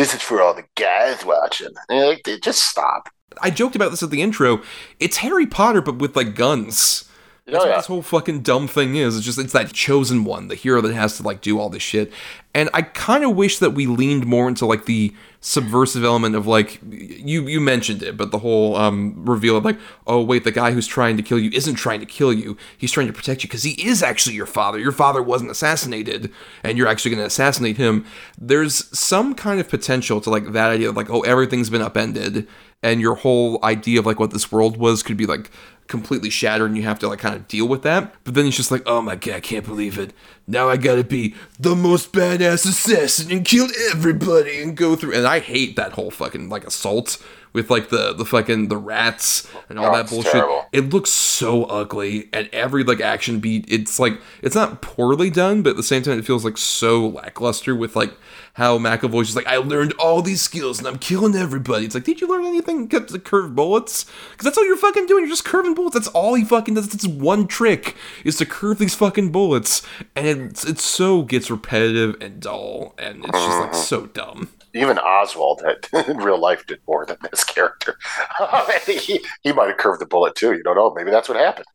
[0.00, 1.68] This is for all the guys watching.
[1.90, 3.10] And like, just stop.
[3.42, 4.62] I joked about this at the intro.
[4.98, 7.04] It's Harry Potter, but with like guns.
[7.46, 9.14] Oh, That's Oh, what this whole fucking dumb thing is.
[9.14, 11.82] It's just it's that chosen one, the hero that has to like do all this
[11.82, 12.14] shit.
[12.54, 16.46] And I kind of wish that we leaned more into like the subversive element of
[16.46, 20.52] like you you mentioned it, but the whole um reveal of like oh wait, the
[20.52, 22.56] guy who's trying to kill you isn't trying to kill you.
[22.76, 24.78] He's trying to protect you because he is actually your father.
[24.78, 26.30] Your father wasn't assassinated,
[26.62, 28.04] and you're actually going to assassinate him.
[28.38, 32.46] There's some kind of potential to like that idea of like oh everything's been upended
[32.82, 35.50] and your whole idea of like what this world was could be like
[35.86, 38.14] completely shattered and you have to like kind of deal with that.
[38.24, 40.12] But then it's just like oh my god i can't believe it.
[40.46, 45.26] Now i gotta be the most badass assassin and kill everybody and go through and
[45.26, 49.78] i hate that whole fucking like assault with like the the fucking the rats and
[49.78, 50.66] all Oh, that bullshit terrible.
[50.72, 55.62] it looks so ugly and every like action beat it's like it's not poorly done
[55.62, 58.12] but at the same time it feels like so lackluster with like
[58.54, 61.86] how McAvoy's just like I learned all these skills and I'm killing everybody.
[61.86, 64.04] It's like did you learn anything except to curve bullets?
[64.32, 65.22] Because that's all you're fucking doing.
[65.24, 65.94] You're just curving bullets.
[65.94, 66.88] That's all he fucking does.
[66.88, 69.82] That's one trick is to curve these fucking bullets,
[70.16, 73.80] and it's it so gets repetitive and dull, and it's just like mm-hmm.
[73.80, 74.50] so dumb.
[74.74, 77.96] Even Oswald had, in real life did more than this character.
[78.86, 80.52] he, he might have curved the bullet too.
[80.52, 80.92] You don't know.
[80.94, 81.66] Maybe that's what happened.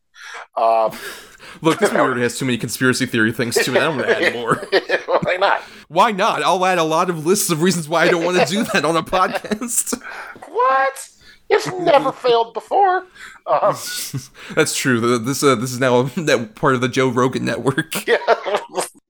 [0.57, 0.91] Um,
[1.61, 3.77] Look, this movie already has too many conspiracy theory things to it.
[3.77, 4.55] I don't want to add more.
[5.21, 5.61] why not?
[5.87, 6.43] Why not?
[6.43, 8.83] I'll add a lot of lists of reasons why I don't want to do that
[8.83, 10.01] on a podcast.
[10.49, 11.09] What?
[11.49, 13.05] It's never failed before.
[13.45, 13.75] Um,
[14.55, 15.19] That's true.
[15.19, 18.07] This uh, this is now that part of the Joe Rogan network.
[18.07, 18.17] yeah,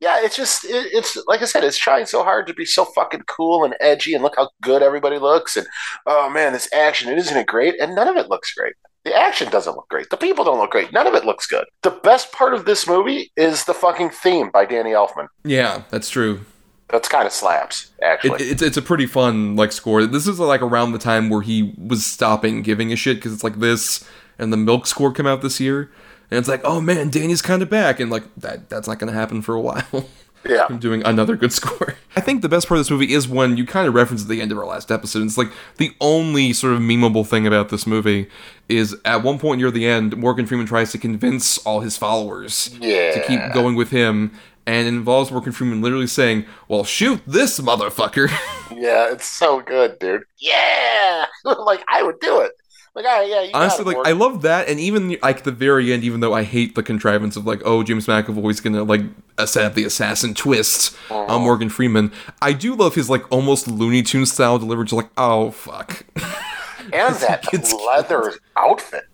[0.06, 0.24] yeah.
[0.24, 1.64] It's just it, it's like I said.
[1.64, 4.82] It's trying so hard to be so fucking cool and edgy, and look how good
[4.84, 5.58] everybody looks.
[5.58, 5.68] And
[6.06, 7.80] oh man, this action, isn't it great?
[7.80, 8.74] And none of it looks great.
[9.04, 10.10] The action doesn't look great.
[10.10, 10.92] The people don't look great.
[10.92, 11.66] None of it looks good.
[11.84, 15.28] The best part of this movie is the fucking theme by Danny Elfman.
[15.44, 16.42] Yeah, that's true.
[16.90, 18.46] That's kind of slaps, It, actually.
[18.46, 20.06] it's it's a pretty fun like score.
[20.06, 23.44] This is like around the time where he was stopping giving a shit because it's
[23.44, 25.92] like this and the Milk score come out this year,
[26.32, 29.12] and it's like oh man, Danny's kind of back, and like that that's not gonna
[29.12, 30.10] happen for a while.
[30.48, 31.96] Yeah, I'm doing another good score.
[32.16, 34.28] I think the best part of this movie is when you kind of reference at
[34.28, 35.24] the end of our last episode.
[35.24, 38.30] It's like the only sort of memeable thing about this movie
[38.70, 42.70] is at one point near the end, Morgan Freeman tries to convince all his followers
[42.80, 44.34] to keep going with him.
[44.68, 48.30] And it involves Morgan Freeman literally saying, Well, shoot this motherfucker.
[48.76, 50.24] Yeah, it's so good, dude.
[50.38, 52.52] Yeah, like I would do it.
[52.96, 53.42] Like, I yeah.
[53.42, 54.08] You got Honestly, like.
[54.08, 54.70] I love that.
[54.70, 57.84] And even like the very end, even though I hate the contrivance of like, oh,
[57.84, 59.02] James McAvoy's gonna like
[59.46, 61.40] set up the assassin twist on uh-huh.
[61.40, 64.86] Morgan Freeman, I do love his like almost Looney Tunes style delivery.
[64.86, 66.06] Just like, oh, fuck.
[66.16, 67.46] and that
[67.86, 69.04] leather outfit.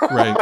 [0.00, 0.34] Right.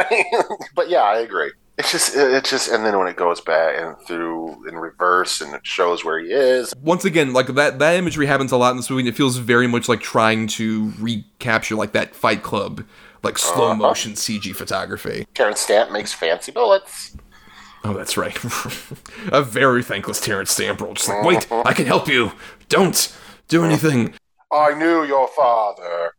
[0.76, 1.50] but yeah, I agree.
[1.82, 5.52] It's just, it's just, and then when it goes back and through in reverse, and
[5.52, 6.72] it shows where he is.
[6.80, 9.36] Once again, like that that imagery happens a lot in this movie, and it feels
[9.38, 12.84] very much like trying to recapture like that Fight Club,
[13.24, 13.74] like slow Uh-huh.
[13.74, 15.26] motion CG photography.
[15.34, 17.16] Karen Stamp makes fancy bullets.
[17.82, 18.36] Oh, that's right.
[19.32, 20.94] a very thankless Terence Stamp role.
[20.94, 22.30] Just like, wait, I can help you.
[22.68, 23.12] Don't
[23.48, 24.14] do anything.
[24.52, 26.12] I knew your father.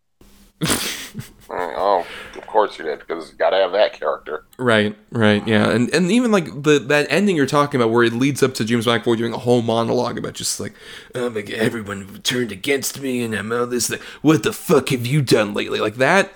[1.49, 4.45] oh, of course you did, because you got to have that character.
[4.57, 8.13] Right, right, yeah, and and even like the that ending you're talking about, where it
[8.13, 10.73] leads up to James McAvoy doing a whole monologue about just like,
[11.15, 13.89] oh everyone turned against me, and I'm all this.
[13.89, 15.79] Like, what the fuck have you done lately?
[15.79, 16.31] Like that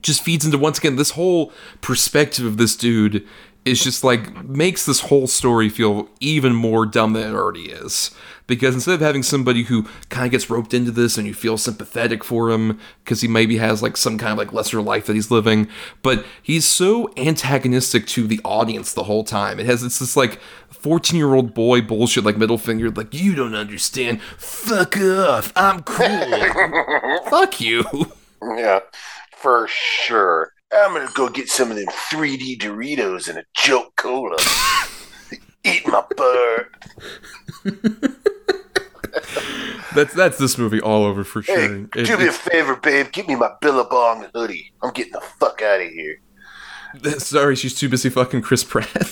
[0.00, 3.26] just feeds into once again this whole perspective of this dude
[3.64, 8.10] is just like makes this whole story feel even more dumb than it already is.
[8.48, 11.56] Because instead of having somebody who kind of gets roped into this and you feel
[11.56, 15.14] sympathetic for him because he maybe has like some kind of like lesser life that
[15.14, 15.68] he's living,
[16.02, 19.60] but he's so antagonistic to the audience the whole time.
[19.60, 23.34] It has it's this like 14 year old boy bullshit like middle finger, like you
[23.36, 24.20] don't understand.
[24.36, 25.52] Fuck off.
[25.54, 27.22] I'm cool.
[27.30, 27.84] Fuck you.
[28.42, 28.80] Yeah,
[29.30, 30.51] for sure.
[30.74, 34.36] I'm gonna go get some of them 3D Doritos and a Jolt Cola.
[35.64, 36.66] Eat my butt.
[39.94, 41.56] That's that's this movie all over for sure.
[41.56, 43.12] Hey, It- do me a favor, babe.
[43.12, 44.72] Give me my Billabong hoodie.
[44.82, 46.20] I'm getting the fuck out of here.
[47.18, 49.10] sorry, she's too busy fucking Chris Pratt.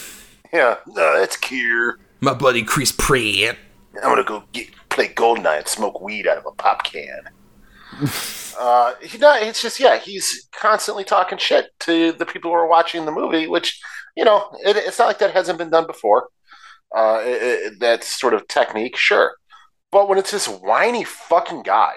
[0.52, 1.92] Yeah, no, that's Kier.
[2.20, 3.56] My buddy Chris Pratt.
[4.02, 7.28] I'm gonna go get play Goldeneye and smoke weed out of a pop can.
[8.60, 13.12] Uh, it's just yeah, he's constantly talking shit to the people who are watching the
[13.12, 13.80] movie, which
[14.16, 16.28] you know, it, it's not like that hasn't been done before.
[16.94, 19.34] Uh, it, it, that sort of technique, sure,
[19.92, 21.94] but when it's this whiny fucking guy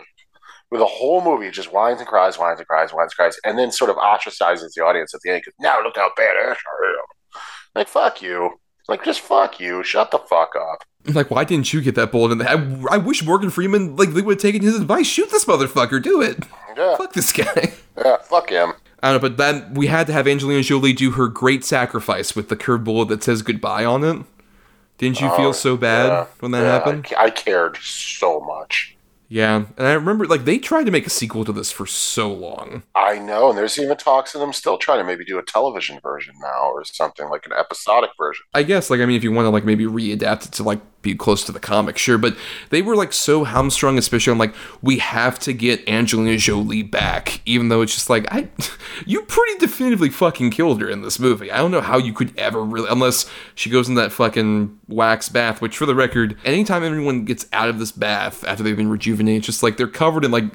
[0.69, 3.57] with a whole movie just whines and cries, whines and cries, whines and cries, and
[3.57, 6.87] then sort of ostracizes the audience at the end because now look how badass I
[6.87, 7.39] am.
[7.75, 8.51] Like fuck you.
[8.87, 9.83] Like just fuck you.
[9.83, 10.83] Shut the fuck up.
[11.13, 12.85] Like, why didn't you get that bullet in the head?
[12.89, 15.05] I, I wish Morgan Freeman like they would have taken his advice.
[15.05, 16.01] Shoot this motherfucker.
[16.01, 16.39] Do it.
[16.77, 17.73] Yeah, Fuck this guy.
[17.97, 18.73] yeah, fuck him.
[19.01, 22.37] I don't know, but then we had to have Angelina Jolie do her great sacrifice
[22.37, 24.25] with the curved bullet that says goodbye on it.
[24.97, 27.07] Didn't you feel oh, so bad Yeah, when that yeah, happened?
[27.17, 28.95] I, I cared so much.
[29.27, 32.31] Yeah, and I remember like they tried to make a sequel to this for so
[32.31, 32.83] long.
[32.93, 35.99] I know, and there's even talks of them still trying to maybe do a television
[36.01, 38.45] version now or something like an episodic version.
[38.53, 40.79] I guess like I mean if you want to like maybe readapt it to like
[41.03, 42.35] be close to the comic, sure, but
[42.71, 47.41] they were like so hamstrung, especially on like we have to get Angelina Jolie back,
[47.45, 48.49] even though it's just like I,
[49.05, 51.51] you pretty definitively fucking killed her in this movie.
[51.51, 55.29] I don't know how you could ever really, unless she goes in that fucking wax
[55.29, 55.61] bath.
[55.61, 59.39] Which, for the record, anytime anyone gets out of this bath after they've been rejuvenated,
[59.39, 60.45] it's just like they're covered in like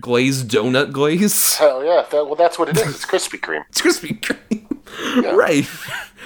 [0.00, 1.56] glazed donut glaze.
[1.56, 2.88] Hell yeah, that, well that's what it is.
[2.88, 3.64] It's Krispy Kreme.
[3.68, 5.68] It's Krispy Kreme, right?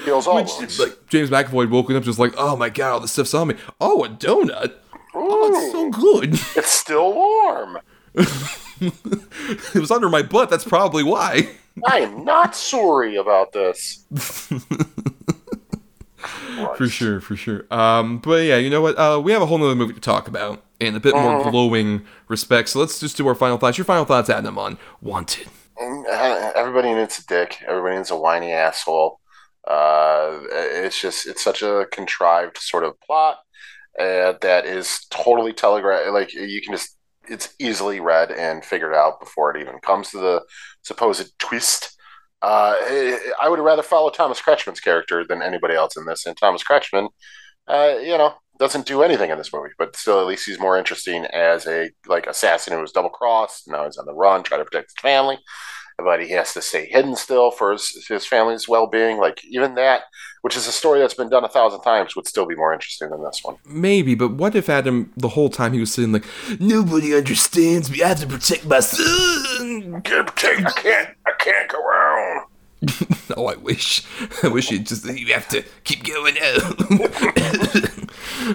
[0.05, 3.13] Feels all Which, like James McAvoy woken up just like, oh my god, all this
[3.13, 3.55] stuff's on me.
[3.81, 4.75] Oh, a donut.
[5.15, 6.31] Oh, it's so good.
[6.57, 7.79] It's still warm.
[8.15, 10.51] it was under my butt.
[10.51, 11.49] That's probably why.
[11.87, 14.05] I am not sorry about this.
[16.77, 17.67] For sure, for sure.
[17.71, 18.99] Um, but yeah, you know what?
[18.99, 22.05] Uh, we have a whole nother movie to talk about in a bit more glowing
[22.29, 22.71] respect.
[22.71, 23.79] So let's just do our final thoughts.
[23.79, 25.49] Your final thoughts, Adam, on Wanted.
[25.81, 27.63] Uh, Everybody needs a dick.
[27.67, 29.21] Everybody needs a whiny asshole.
[29.67, 33.39] Uh, it's just it's such a contrived sort of plot
[33.99, 36.13] uh, that is totally telegraphed.
[36.13, 36.97] Like you can just
[37.29, 40.43] it's easily read and figured out before it even comes to the
[40.83, 41.97] supposed twist.
[42.43, 42.75] Uh,
[43.41, 46.27] I would rather follow Thomas Kretschmann's character than anybody else in this.
[46.27, 47.09] And Thomas Kretschmann,
[47.67, 50.79] uh, you know, doesn't do anything in this movie, but still, at least he's more
[50.79, 53.69] interesting as a like assassin who was double crossed.
[53.69, 55.39] Now he's on the run, trying to protect his family,
[55.99, 59.19] but he has to stay hidden still for his, his family's well being.
[59.19, 60.03] Like even that,
[60.43, 63.11] which is a story that's been done a thousand times, would still be more interesting
[63.11, 63.57] than this one.
[63.67, 66.25] Maybe, but what if Adam, the whole time he was sitting like,
[66.61, 68.03] nobody understands me.
[68.03, 69.95] I have to protect my son.
[69.97, 70.31] I can't.
[71.27, 72.47] I can't go around.
[73.37, 74.03] Oh, I wish.
[74.43, 76.37] I wish you just you have to keep going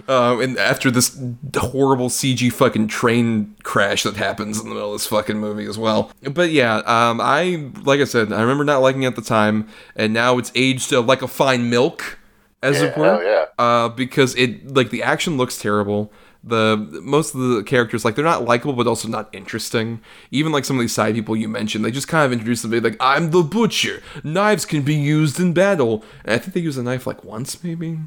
[0.08, 1.20] um, and after this
[1.56, 5.78] horrible CG fucking train crash that happens in the middle of this fucking movie as
[5.78, 6.12] well.
[6.22, 9.68] But yeah, um, I like I said, I remember not liking it at the time,
[9.96, 12.20] and now it's aged uh, like a fine milk,
[12.62, 13.24] as it were.
[13.24, 13.46] yeah.
[13.58, 16.12] Uh, because it like the action looks terrible.
[16.44, 20.02] The most of the characters like they're not likable, but also not interesting.
[20.32, 22.72] Even like some of these side people you mentioned, they just kind of introduce them
[22.82, 24.02] like I'm the butcher.
[24.24, 27.64] Knives can be used in battle, and I think they use a knife like once
[27.64, 28.00] maybe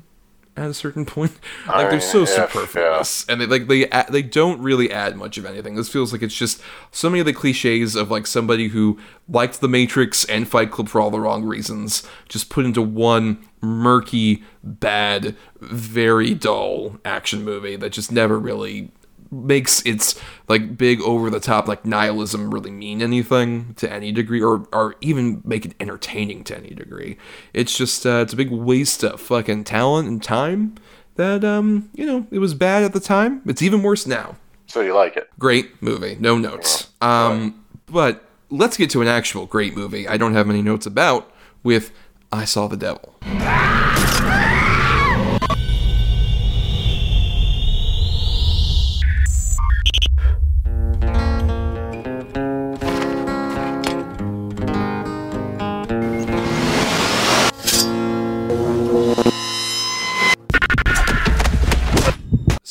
[0.57, 1.33] at a certain point.
[1.67, 5.39] Like they're so mean, yeah, superfluous, and they like they they don't really add much
[5.39, 5.75] of anything.
[5.75, 9.61] This feels like it's just so many of the cliches of like somebody who liked
[9.61, 14.43] The Matrix and Fight Club for all the wrong reasons, just put into one murky,
[14.63, 18.91] bad, very dull action movie that just never really
[19.31, 24.43] makes its like big over the top like nihilism really mean anything to any degree
[24.43, 27.17] or or even make it entertaining to any degree.
[27.53, 30.77] It's just uh, it's a big waste of fucking talent and time
[31.17, 33.43] that um you know it was bad at the time.
[33.47, 34.37] It's even worse now.
[34.67, 35.29] So you like it?
[35.39, 36.17] great movie.
[36.19, 36.89] No notes.
[37.01, 41.33] Um but let's get to an actual great movie i don't have many notes about
[41.63, 41.91] with
[42.33, 43.15] i saw the devil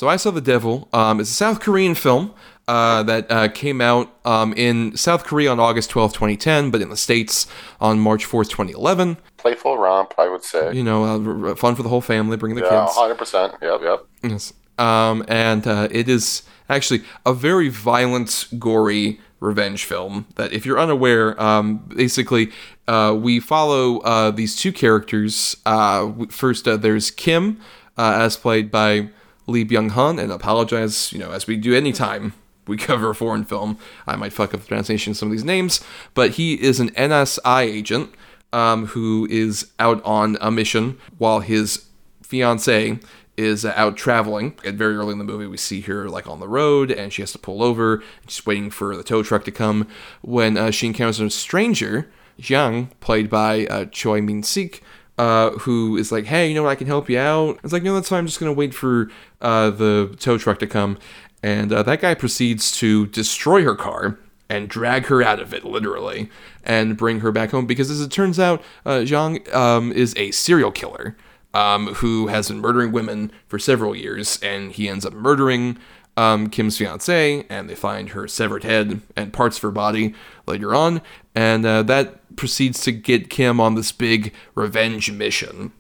[0.04, 0.90] So I saw the devil.
[0.92, 2.34] Um, it's a South Korean film
[2.68, 6.90] uh, that uh, came out um, in South Korea on August twelfth, 2010, but in
[6.90, 7.48] the States
[7.80, 9.16] on March 4th, 2011.
[9.38, 10.74] Playful romp, I would say.
[10.76, 12.98] You know, uh, r- fun for the whole family, bring the Yeah, kids.
[12.98, 13.54] hundred percent.
[13.62, 14.06] Yep, yep.
[14.24, 14.52] Yes.
[14.78, 20.80] Um, and uh, it is actually a very violent, gory revenge film that, if you're
[20.80, 22.52] unaware, um, basically
[22.90, 25.56] uh, we follow uh, these two characters.
[25.66, 27.62] Uh, first, uh, there's Kim,
[27.98, 29.08] uh, as played by
[29.48, 32.34] Lee Byung Hun, and apologize, you know, as we do anytime
[32.68, 33.78] we cover a foreign film,
[34.08, 36.92] I might fuck up the pronunciation of some of these names, but he is an
[36.92, 38.14] NSI agent
[38.54, 41.86] um, who is out on a mission while his
[42.22, 43.00] fiance
[43.36, 44.56] is uh, out traveling.
[44.64, 47.32] Very early in the movie, we see her like on the road, and she has
[47.32, 48.04] to pull over.
[48.28, 49.88] She's waiting for the tow truck to come
[50.22, 54.84] when uh, she encounters a stranger, Jang, played by uh, Choi Min Sik.
[55.16, 57.60] Uh, who is like, hey, you know what, I can help you out.
[57.64, 58.20] It's like, no, that's fine.
[58.20, 60.98] I'm just gonna wait for uh, the tow truck to come,
[61.44, 64.18] and uh, that guy proceeds to destroy her car
[64.50, 66.30] and drag her out of it, literally,
[66.64, 67.66] and bring her back home.
[67.66, 71.16] Because as it turns out, uh, Jang um, is a serial killer
[71.54, 75.78] um, who has been murdering women for several years, and he ends up murdering
[76.18, 80.14] um, Kim's fiance, and they find her severed head and parts of her body
[80.46, 81.02] later on,
[81.36, 85.72] and uh, that proceeds to get Kim on this big revenge mission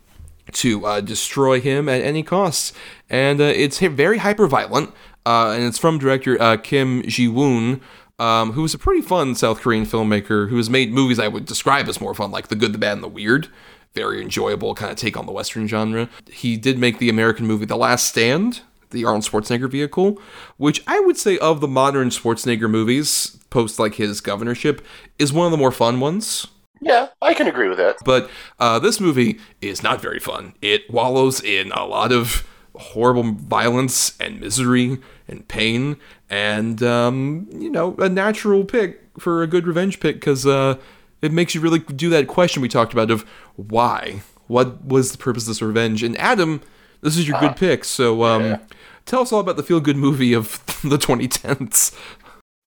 [0.52, 2.76] to uh, destroy him at any cost.
[3.10, 4.94] And uh, it's very hyper violent,
[5.26, 7.82] uh, and it's from director uh, Kim Ji Woon.
[8.20, 11.46] Um, who is a pretty fun South Korean filmmaker who has made movies I would
[11.46, 13.48] describe as more fun, like The Good, the Bad, and the Weird.
[13.96, 16.08] Very enjoyable kind of take on the Western genre.
[16.32, 18.62] He did make the American movie The Last Stand,
[18.92, 20.22] the Arnold Schwarzenegger vehicle,
[20.58, 24.84] which I would say of the modern Schwarzenegger movies, post like his governorship,
[25.20, 26.48] is one of the more fun ones.
[26.82, 27.96] Yeah, I can agree with that.
[28.04, 30.54] But uh, this movie is not very fun.
[30.62, 35.96] It wallows in a lot of horrible violence and misery and pain,
[36.30, 40.76] and um, you know, a natural pick for a good revenge pick because uh,
[41.22, 43.22] it makes you really do that question we talked about of
[43.56, 46.04] why, what was the purpose of this revenge?
[46.04, 46.62] And Adam,
[47.02, 48.58] this is your good pick, so um, Yeah.
[49.06, 51.96] tell us all about the feel good movie of the 2010s.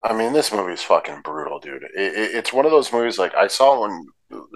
[0.06, 1.82] I mean, this movie's fucking brutal, dude.
[1.82, 4.06] It, it, it's one of those movies like I saw when,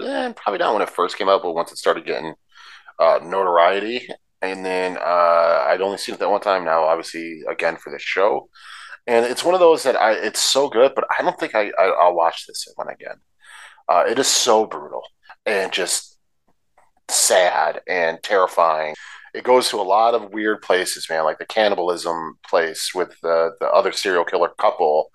[0.06, 2.34] eh, probably not when it first came out, but once it started getting
[3.00, 4.08] uh, notoriety,
[4.42, 6.64] and then uh, I'd only seen it that one time.
[6.64, 8.48] Now, obviously, again for this show,
[9.06, 11.72] and it's one of those that I it's so good, but I don't think I,
[11.78, 13.16] I I'll watch this one again.
[13.88, 15.02] Uh, it is so brutal
[15.46, 16.18] and just
[17.08, 18.94] sad and terrifying.
[19.34, 23.52] It goes to a lot of weird places, man, like the cannibalism place with the
[23.60, 25.10] the other serial killer couple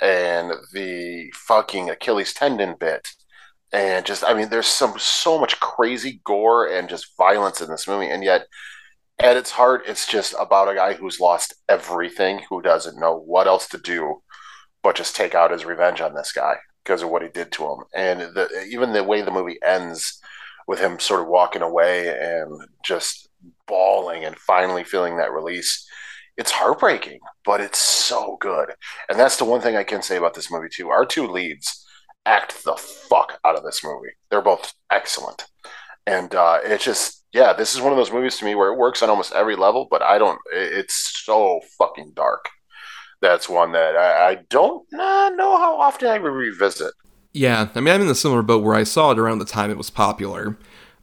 [0.00, 3.08] and the fucking Achilles tendon bit.
[3.72, 7.86] And just I mean there's some so much crazy gore and just violence in this
[7.86, 8.46] movie and yet
[9.18, 13.46] at its heart it's just about a guy who's lost everything who doesn't know what
[13.46, 14.22] else to do
[14.82, 17.64] but just take out his revenge on this guy because of what he did to
[17.64, 20.20] him and the, even the way the movie ends
[20.66, 23.28] with him sort of walking away and just
[23.66, 25.87] bawling and finally feeling that release
[26.38, 28.70] it's heartbreaking, but it's so good.
[29.08, 30.88] And that's the one thing I can say about this movie too.
[30.88, 31.84] Our two leads
[32.24, 34.12] act the fuck out of this movie.
[34.30, 35.46] They're both excellent.
[36.06, 38.78] And uh, it's just, yeah, this is one of those movies to me where it
[38.78, 42.48] works on almost every level, but I don't, it's so fucking dark.
[43.20, 46.94] That's one that I, I don't uh, know how often I revisit.
[47.34, 49.70] Yeah, I mean, I'm in a similar boat where I saw it around the time
[49.70, 50.56] it was popular.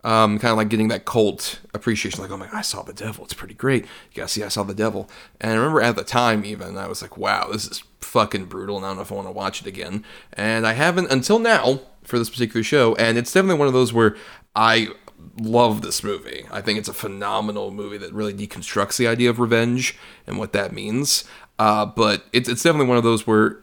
[0.05, 3.25] Um, kind of like getting that cult appreciation, like, oh my I saw the devil.
[3.25, 3.85] It's pretty great.
[3.85, 5.09] You gotta see, I saw the devil.
[5.41, 8.77] And I remember at the time, even, I was like, wow, this is fucking brutal,
[8.77, 10.05] and I don't know if I want to watch it again.
[10.33, 12.95] And I haven't until now for this particular show.
[12.95, 14.15] And it's definitely one of those where
[14.55, 14.89] I
[15.37, 16.45] love this movie.
[16.51, 20.53] I think it's a phenomenal movie that really deconstructs the idea of revenge and what
[20.53, 21.25] that means.
[21.57, 23.59] Uh, but it's, it's definitely one of those where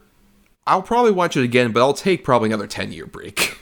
[0.67, 3.59] I'll probably watch it again, but I'll take probably another 10 year break.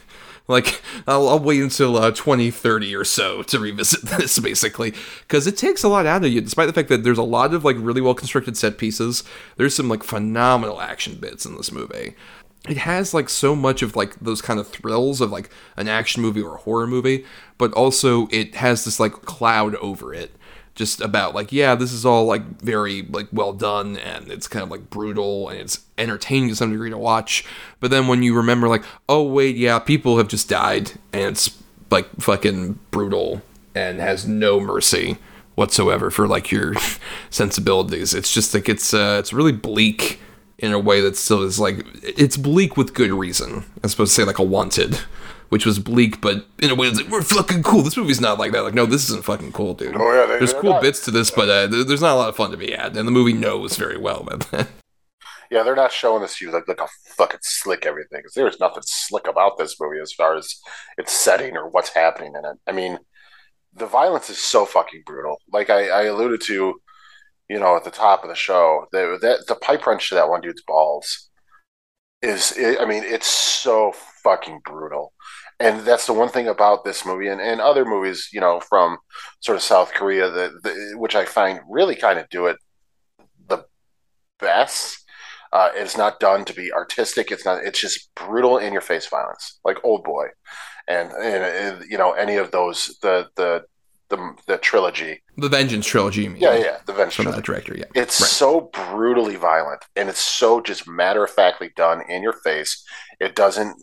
[0.51, 5.57] Like, I'll, I'll wait until uh, 2030 or so to revisit this, basically, because it
[5.57, 7.77] takes a lot out of you, despite the fact that there's a lot of like
[7.79, 9.23] really well constructed set pieces.
[9.57, 12.15] There's some like phenomenal action bits in this movie.
[12.69, 16.21] It has like so much of like those kind of thrills of like an action
[16.21, 17.25] movie or a horror movie,
[17.57, 20.35] but also it has this like cloud over it
[20.73, 24.63] just about like yeah this is all like very like well done and it's kind
[24.63, 27.43] of like brutal and it's entertaining to some degree to watch.
[27.79, 31.61] But then when you remember like oh wait yeah people have just died and it's
[31.89, 33.41] like fucking brutal
[33.75, 35.17] and has no mercy
[35.55, 36.73] whatsoever for like your
[37.29, 38.13] sensibilities.
[38.13, 40.19] It's just like it's uh it's really bleak
[40.57, 44.21] in a way that still is like it's bleak with good reason as opposed to
[44.21, 44.99] say like a wanted
[45.51, 47.81] which was bleak, but in a way, it's like, we're fucking cool.
[47.83, 48.63] This movie's not like that.
[48.63, 49.95] Like, no, this isn't fucking cool, dude.
[49.95, 50.81] Oh, yeah, they- there's cool not.
[50.81, 53.05] bits to this, but uh, there's not a lot of fun to be had, and
[53.07, 54.67] the movie knows very well about that.
[55.51, 56.87] Yeah, they're not showing this to you like look how
[57.17, 58.31] fucking slick everything is.
[58.33, 60.55] There's nothing slick about this movie as far as
[60.97, 62.57] its setting or what's happening in it.
[62.65, 62.97] I mean,
[63.73, 65.35] the violence is so fucking brutal.
[65.51, 66.75] Like I, I alluded to,
[67.49, 70.29] you know, at the top of the show, the that the pipe wrench to that
[70.29, 71.29] one dude's balls
[72.21, 72.57] is.
[72.79, 73.91] I mean, it's so
[74.23, 75.11] fucking brutal.
[75.61, 78.97] And that's the one thing about this movie and, and other movies, you know, from
[79.41, 82.57] sort of South Korea, that, which I find really kind of do it
[83.47, 83.65] the
[84.39, 85.05] best.
[85.53, 87.31] Uh, it's not done to be artistic.
[87.31, 87.63] It's not.
[87.63, 90.27] It's just brutal in your face violence, like Old Boy,
[90.87, 93.63] and, and, and you know any of those the the
[94.11, 95.21] the, the trilogy.
[95.37, 96.41] the Vengeance trilogy, you mean?
[96.41, 97.39] Yeah, yeah, the Vengeance From trilogy.
[97.41, 97.85] that director, yeah.
[97.95, 98.29] It's Right.
[98.29, 102.83] so brutally violent, and it's so just matter of factly done in your face.
[103.19, 103.75] It doesn't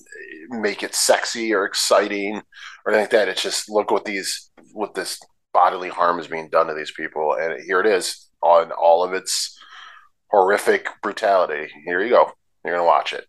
[0.50, 2.42] make it sexy or exciting
[2.86, 3.28] or anything like that.
[3.28, 5.18] It's just look what these what this
[5.52, 9.12] bodily harm is being done to these people, and here it is on all of
[9.14, 9.58] its
[10.30, 11.68] horrific brutality.
[11.84, 12.30] Here you go.
[12.64, 13.26] You're gonna watch it.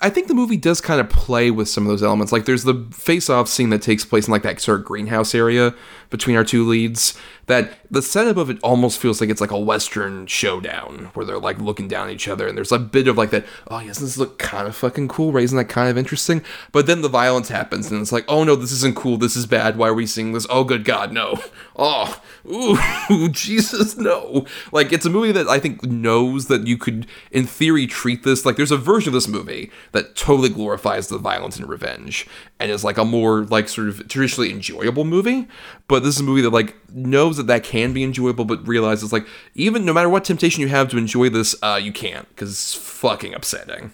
[0.00, 2.32] I think the movie does kind of play with some of those elements.
[2.32, 5.74] Like there's the face-off scene that takes place in like that sort of greenhouse area
[6.10, 7.18] between our two leads.
[7.48, 11.38] That the setup of it almost feels like it's like a western showdown where they're
[11.38, 13.44] like looking down at each other, and there's a bit of like that.
[13.68, 15.36] Oh, yes, this look kind of fucking cool?
[15.36, 16.44] Isn't that kind of interesting?
[16.72, 19.16] But then the violence happens, and it's like, oh no, this isn't cool.
[19.16, 19.76] This is bad.
[19.76, 20.46] Why are we seeing this?
[20.48, 21.40] Oh, good God, no.
[21.76, 24.46] Oh, ooh, Jesus, no.
[24.72, 28.44] Like it's a movie that I think knows that you could, in theory, treat this
[28.44, 32.26] like there's a version of this movie that totally glorifies the violence and revenge
[32.60, 35.46] and is like a more like sort of traditionally enjoyable movie.
[35.86, 39.12] But this is a movie that like knows that that can be enjoyable, but realizes
[39.12, 42.50] like even no matter what temptation you have to enjoy this, uh, you can't because
[42.50, 43.92] it's fucking upsetting.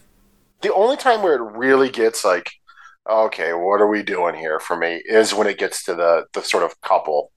[0.62, 2.51] The only time where it really gets like,
[3.09, 6.43] okay, what are we doing here for me is when it gets to the the
[6.43, 7.33] sort of couple,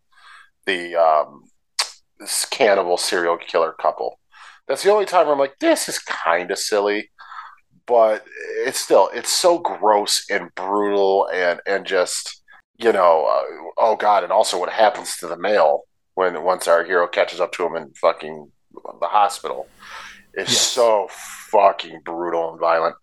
[0.65, 1.43] the um,
[2.19, 4.19] this cannibal serial killer couple.
[4.67, 7.09] That's the only time where I'm like, this is kind of silly,
[7.87, 8.25] but
[8.65, 12.43] it's still it's so gross and brutal and and just
[12.79, 15.83] you know, uh, oh god, and also what happens to the male
[16.13, 18.51] when once our hero catches up to him in fucking
[19.01, 19.67] the hospital
[20.35, 20.59] is Yes.
[20.59, 22.95] so fucking brutal and violent.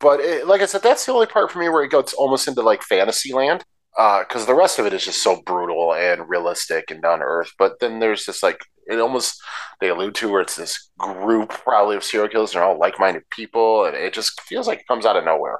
[0.00, 2.48] But it, like I said, that's the only part for me where it goes almost
[2.48, 3.62] into like fantasy land.
[3.96, 7.52] Because the rest of it is just so brutal and realistic and down to earth.
[7.58, 8.58] But then there's this like
[8.90, 9.40] it almost
[9.80, 12.52] they allude to where it's this group probably of serial killers.
[12.52, 15.58] They're all like-minded people, and it just feels like it comes out of nowhere.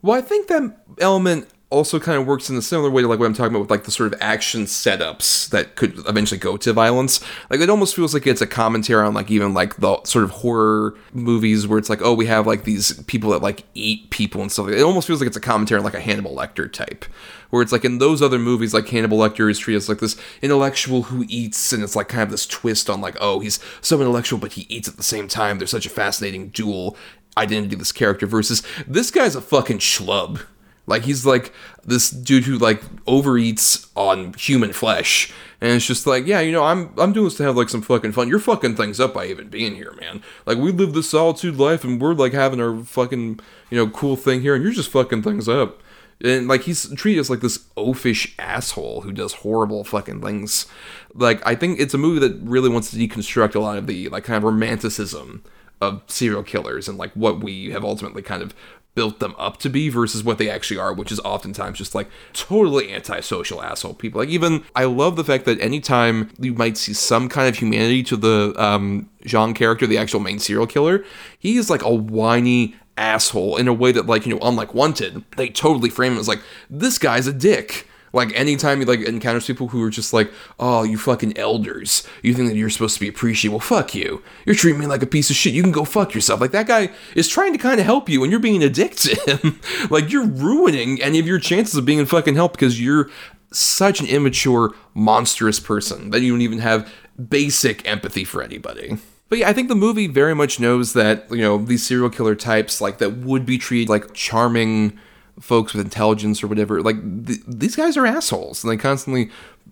[0.00, 3.18] Well, I think that element also kind of works in a similar way to like
[3.18, 6.56] what I'm talking about with like the sort of action setups that could eventually go
[6.58, 7.20] to violence.
[7.50, 10.30] Like it almost feels like it's a commentary on like even like the sort of
[10.30, 14.42] horror movies where it's like, oh, we have like these people that like eat people
[14.42, 14.68] and stuff.
[14.68, 17.04] It almost feels like it's a commentary on like a Hannibal Lecter type.
[17.50, 20.16] Where it's like in those other movies, like Hannibal Lecter is treated as like this
[20.40, 24.00] intellectual who eats, and it's like kind of this twist on like, oh, he's so
[24.00, 25.58] intellectual, but he eats at the same time.
[25.58, 26.96] There's such a fascinating dual
[27.36, 30.40] identity of this character versus this guy's a fucking schlub.
[30.86, 31.52] Like he's like
[31.84, 36.64] this dude who like overeats on human flesh, and it's just like, yeah, you know,
[36.64, 38.28] I'm I'm doing this to have like some fucking fun.
[38.28, 40.22] You're fucking things up by even being here, man.
[40.44, 43.38] Like we live this solitude life, and we're like having our fucking
[43.70, 45.80] you know cool thing here, and you're just fucking things up.
[46.24, 50.66] And like he's treated as like this oafish asshole who does horrible fucking things.
[51.14, 54.08] Like I think it's a movie that really wants to deconstruct a lot of the
[54.08, 55.44] like kind of romanticism
[55.80, 58.54] of serial killers and like what we have ultimately kind of
[58.94, 62.08] built them up to be versus what they actually are, which is oftentimes just like
[62.32, 64.20] totally antisocial asshole people.
[64.20, 68.02] Like even I love the fact that anytime you might see some kind of humanity
[68.04, 71.04] to the um Jang character, the actual main serial killer,
[71.38, 75.24] he is like a whiny asshole in a way that like, you know, unlike Wanted,
[75.36, 77.88] they totally frame him as like, this guy's a dick.
[78.12, 82.34] Like anytime you like encounters people who are just like, "Oh, you fucking elders, you
[82.34, 83.52] think that you're supposed to be appreciated?
[83.52, 84.22] Well, fuck you.
[84.44, 85.54] You're treating me like a piece of shit.
[85.54, 88.22] You can go fuck yourself." Like that guy is trying to kind of help you,
[88.22, 89.60] and you're being a dick to him.
[89.90, 93.10] like you're ruining any of your chances of being in fucking help because you're
[93.50, 96.92] such an immature, monstrous person that you don't even have
[97.28, 98.98] basic empathy for anybody.
[99.28, 102.34] But yeah, I think the movie very much knows that, you know, these serial killer
[102.34, 104.98] types, like, that would be treated like charming
[105.40, 108.62] folks with intelligence or whatever, like, th- these guys are assholes.
[108.62, 109.30] And they constantly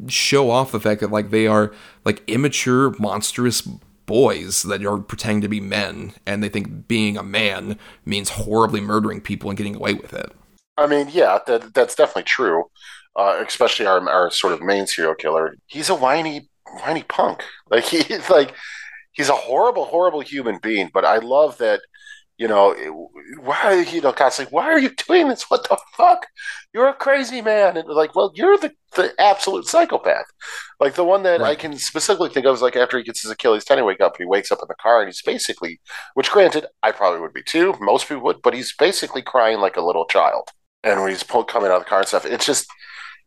[0.09, 1.73] show off the fact that, like, they are,
[2.05, 3.63] like, immature, monstrous
[4.07, 6.15] boys that are pretending to be men.
[6.27, 10.33] And they think being a man means horribly murdering people and getting away with it.
[10.77, 12.65] I mean, yeah, that, that's definitely true.
[13.17, 15.57] Uh, especially our, our sort of main serial killer.
[15.67, 16.49] He's a whiny,
[16.85, 17.43] whiny punk.
[17.69, 18.55] Like, he's like,
[19.13, 20.91] he's a horrible, horrible human being.
[20.93, 21.81] But I love that,
[22.41, 22.75] you know,
[23.43, 25.51] why, you know, God's like, why are you doing this?
[25.51, 26.27] What the fuck?
[26.73, 27.77] You're a crazy man.
[27.77, 30.25] And like, well, you're the, the absolute psychopath.
[30.81, 31.51] Like the one that right.
[31.51, 34.17] I can specifically think of is like after he gets his Achilles tendon wake up,
[34.17, 35.83] he wakes up in the car and he's basically,
[36.15, 37.75] which granted, I probably would be too.
[37.79, 40.49] Most people would, but he's basically crying like a little child.
[40.83, 42.67] And when he's coming out of the car and stuff, it's just,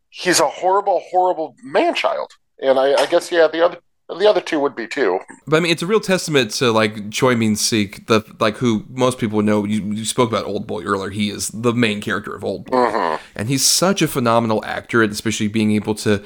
[0.09, 2.31] he's a horrible, horrible man child.
[2.59, 3.77] And I, I guess, yeah, the other
[4.09, 5.19] the other two would be too.
[5.47, 8.85] But I mean, it's a real testament to like Choi Min Sik, the like who
[8.89, 9.65] most people would know.
[9.65, 11.09] You, you spoke about Old Boy earlier.
[11.09, 13.23] He is the main character of Old Boy, mm-hmm.
[13.35, 16.23] and he's such a phenomenal actor, and especially being able to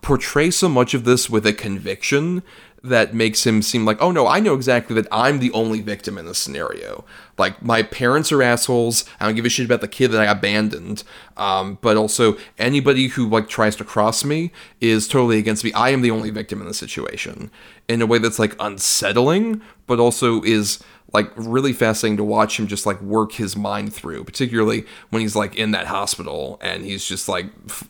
[0.00, 2.42] portray so much of this with a conviction
[2.82, 6.16] that makes him seem like, oh no, I know exactly that I'm the only victim
[6.16, 7.04] in this scenario.
[7.36, 9.04] Like my parents are assholes.
[9.18, 11.02] I don't give a shit about the kid that I abandoned.
[11.36, 15.72] Um, but also anybody who like tries to cross me is totally against me.
[15.72, 17.50] I am the only victim in the situation
[17.88, 22.66] in a way that's like unsettling, but also is like really fascinating to watch him
[22.66, 27.04] just like work his mind through, particularly when he's like in that hospital and he's
[27.04, 27.88] just like f-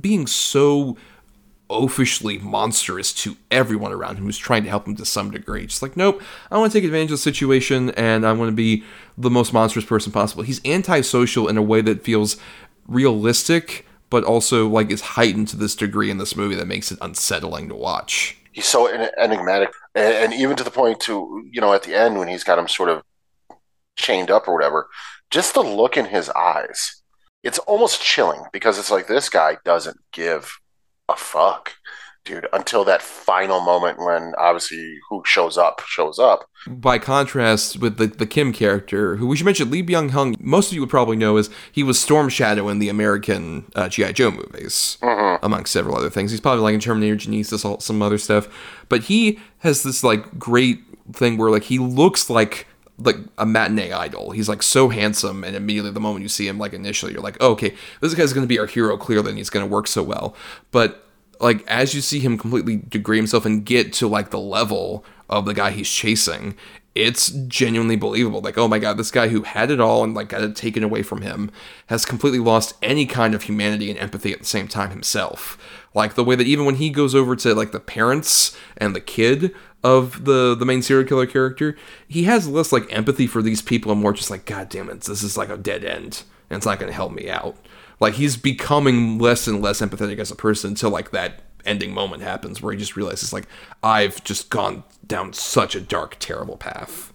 [0.00, 0.96] being so
[1.68, 5.66] oafishly monstrous to everyone around him who's trying to help him to some degree.
[5.66, 8.54] Just like, nope, I want to take advantage of the situation and I want to
[8.54, 8.84] be
[9.18, 10.42] the most monstrous person possible.
[10.42, 12.36] He's antisocial in a way that feels
[12.86, 16.98] realistic, but also like is heightened to this degree in this movie that makes it
[17.00, 18.38] unsettling to watch.
[18.52, 18.88] He's so
[19.18, 22.58] enigmatic, and even to the point to you know at the end when he's got
[22.58, 23.02] him sort of
[23.96, 24.88] chained up or whatever,
[25.30, 27.02] just the look in his eyes.
[27.42, 30.58] It's almost chilling because it's like this guy doesn't give
[31.08, 31.74] a fuck,
[32.24, 36.48] dude, until that final moment when obviously who shows up shows up.
[36.66, 40.68] By contrast with the, the Kim character, who we should mention, Lee Byung Hun, most
[40.68, 44.12] of you would probably know is he was Storm Shadow in the American uh, G.I.
[44.12, 45.44] Joe movies, mm-hmm.
[45.44, 46.32] amongst several other things.
[46.32, 48.48] He's probably like in Terminator Genisys, some other stuff.
[48.88, 50.80] But he has this like great
[51.12, 52.66] thing where like he looks like
[52.98, 54.30] like a matinee idol.
[54.30, 57.36] He's like so handsome, and immediately the moment you see him, like initially, you're like,
[57.40, 59.86] oh, okay, this guy's going to be our hero clearly, and he's going to work
[59.86, 60.34] so well.
[60.70, 61.06] But
[61.40, 65.44] like as you see him completely degrade himself and get to like the level of
[65.44, 66.56] the guy he's chasing,
[66.94, 68.40] it's genuinely believable.
[68.40, 70.82] Like, oh my god, this guy who had it all and like got it taken
[70.82, 71.50] away from him
[71.88, 75.58] has completely lost any kind of humanity and empathy at the same time himself.
[75.96, 79.00] Like the way that even when he goes over to like the parents and the
[79.00, 81.74] kid of the the main serial killer character,
[82.06, 85.00] he has less like empathy for these people and more just like, God damn it,
[85.00, 87.56] this is like a dead end and it's not gonna help me out.
[87.98, 92.22] Like he's becoming less and less empathetic as a person until like that ending moment
[92.22, 93.48] happens where he just realizes like
[93.82, 97.10] I've just gone down such a dark, terrible path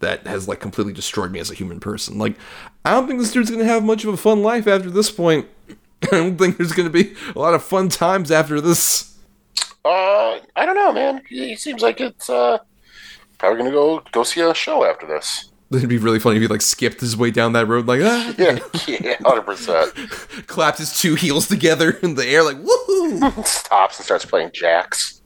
[0.00, 2.18] that has like completely destroyed me as a human person.
[2.18, 2.36] Like
[2.84, 5.48] I don't think this dude's gonna have much of a fun life after this point.
[6.02, 9.16] I don't think there's gonna be a lot of fun times after this.
[9.84, 11.22] Uh, I don't know, man.
[11.30, 12.58] It seems like it's uh
[13.38, 15.50] probably gonna go go see a show after this.
[15.72, 18.34] It'd be really funny if he like skipped his way down that road, like ah.
[18.38, 19.92] yeah, yeah, hundred percent.
[20.46, 23.46] Claps his two heels together in the air, like woohoo!
[23.46, 25.22] Stops and starts playing jacks.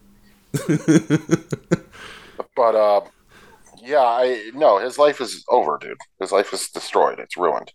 [2.57, 3.03] but uh,
[3.83, 5.99] yeah, I no, his life is over, dude.
[6.21, 7.19] His life is destroyed.
[7.19, 7.73] It's ruined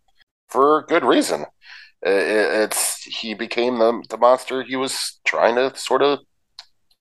[0.48, 1.46] for good reason.
[2.06, 6.20] It's he became the the monster he was trying to sort of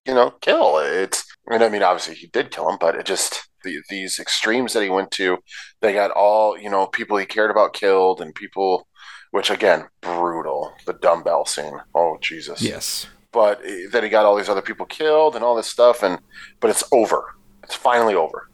[0.07, 0.78] you know, kill.
[0.78, 4.72] It's, and I mean, obviously he did kill him, but it just, the, these extremes
[4.72, 5.38] that he went to,
[5.80, 8.86] they got all, you know, people he cared about killed and people,
[9.30, 10.72] which again, brutal.
[10.86, 11.80] The dumbbell scene.
[11.94, 12.62] Oh, Jesus.
[12.62, 13.07] Yes.
[13.32, 16.02] But eh, then he got all these other people killed and all this stuff.
[16.02, 16.20] And,
[16.61, 17.34] but it's over.
[17.62, 18.48] It's finally over.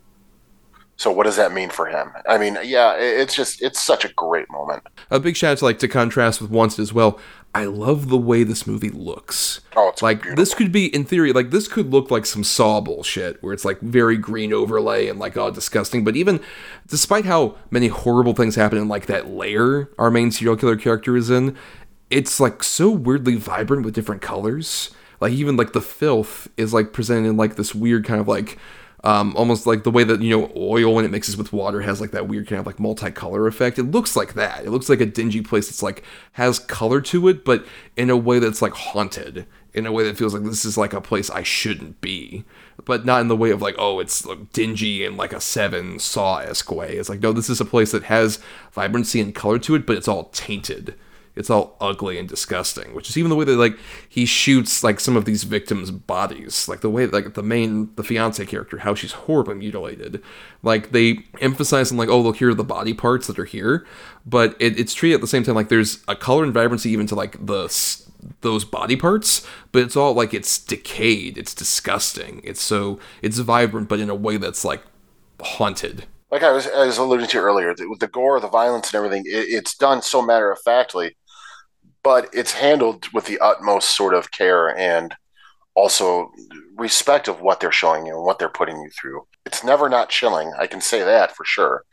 [1.00, 2.12] So what does that mean for him?
[2.28, 4.82] I mean, yeah, it's just it's such a great moment.
[5.10, 7.18] A big shout out to like to contrast with Wanted as well.
[7.54, 9.62] I love the way this movie looks.
[9.74, 10.36] Oh, it's like beautiful.
[10.36, 13.64] this could be in theory like this could look like some Saw bullshit where it's
[13.64, 16.04] like very green overlay and like oh disgusting.
[16.04, 16.38] But even
[16.86, 21.16] despite how many horrible things happen in like that layer our main serial killer character
[21.16, 21.56] is in,
[22.10, 24.90] it's like so weirdly vibrant with different colors.
[25.18, 28.58] Like even like the filth is like presented in like this weird kind of like
[29.02, 32.00] um, almost like the way that you know oil when it mixes with water has
[32.00, 33.78] like that weird kind of like multicolor effect.
[33.78, 34.64] It looks like that.
[34.64, 37.64] It looks like a dingy place that's like has color to it, but
[37.96, 39.46] in a way that's like haunted.
[39.72, 42.44] In a way that feels like this is like a place I shouldn't be,
[42.84, 45.98] but not in the way of like oh it's like dingy and like a seven
[45.98, 46.96] saw esque way.
[46.96, 48.40] It's like no, this is a place that has
[48.72, 50.96] vibrancy and color to it, but it's all tainted
[51.36, 53.78] it's all ugly and disgusting which is even the way that like
[54.08, 58.04] he shoots like some of these victims bodies like the way like the main the
[58.04, 60.22] fiance character how she's horribly mutilated.
[60.62, 63.86] Like they emphasize on like oh look here are the body parts that are here
[64.26, 67.06] but it, it's treated at the same time like there's a color and vibrancy even
[67.06, 67.70] to like the
[68.42, 73.88] those body parts but it's all like it's decayed it's disgusting it's so it's vibrant
[73.88, 74.82] but in a way that's like
[75.42, 76.06] haunted.
[76.30, 79.24] Like I was, I was alluding to earlier, with the gore, the violence, and everything,
[79.26, 81.16] it, it's done so matter of factly
[82.02, 85.14] but it's handled with the utmost sort of care and
[85.74, 86.30] also
[86.76, 89.26] respect of what they're showing you and what they're putting you through.
[89.46, 90.52] It's never not chilling.
[90.58, 91.84] I can say that for sure.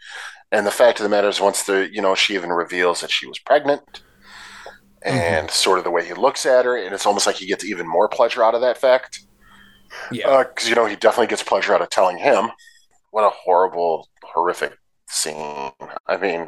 [0.52, 3.12] And the fact of the matter is, once the you know she even reveals that
[3.12, 5.10] she was pregnant, mm-hmm.
[5.10, 5.54] and mm-hmm.
[5.54, 7.88] sort of the way he looks at her, and it's almost like he gets even
[7.88, 9.22] more pleasure out of that fact.
[10.12, 12.50] Yeah, because uh, you know he definitely gets pleasure out of telling him.
[13.12, 14.78] What a horrible, horrific
[15.10, 15.72] scene.
[16.08, 16.48] I mean,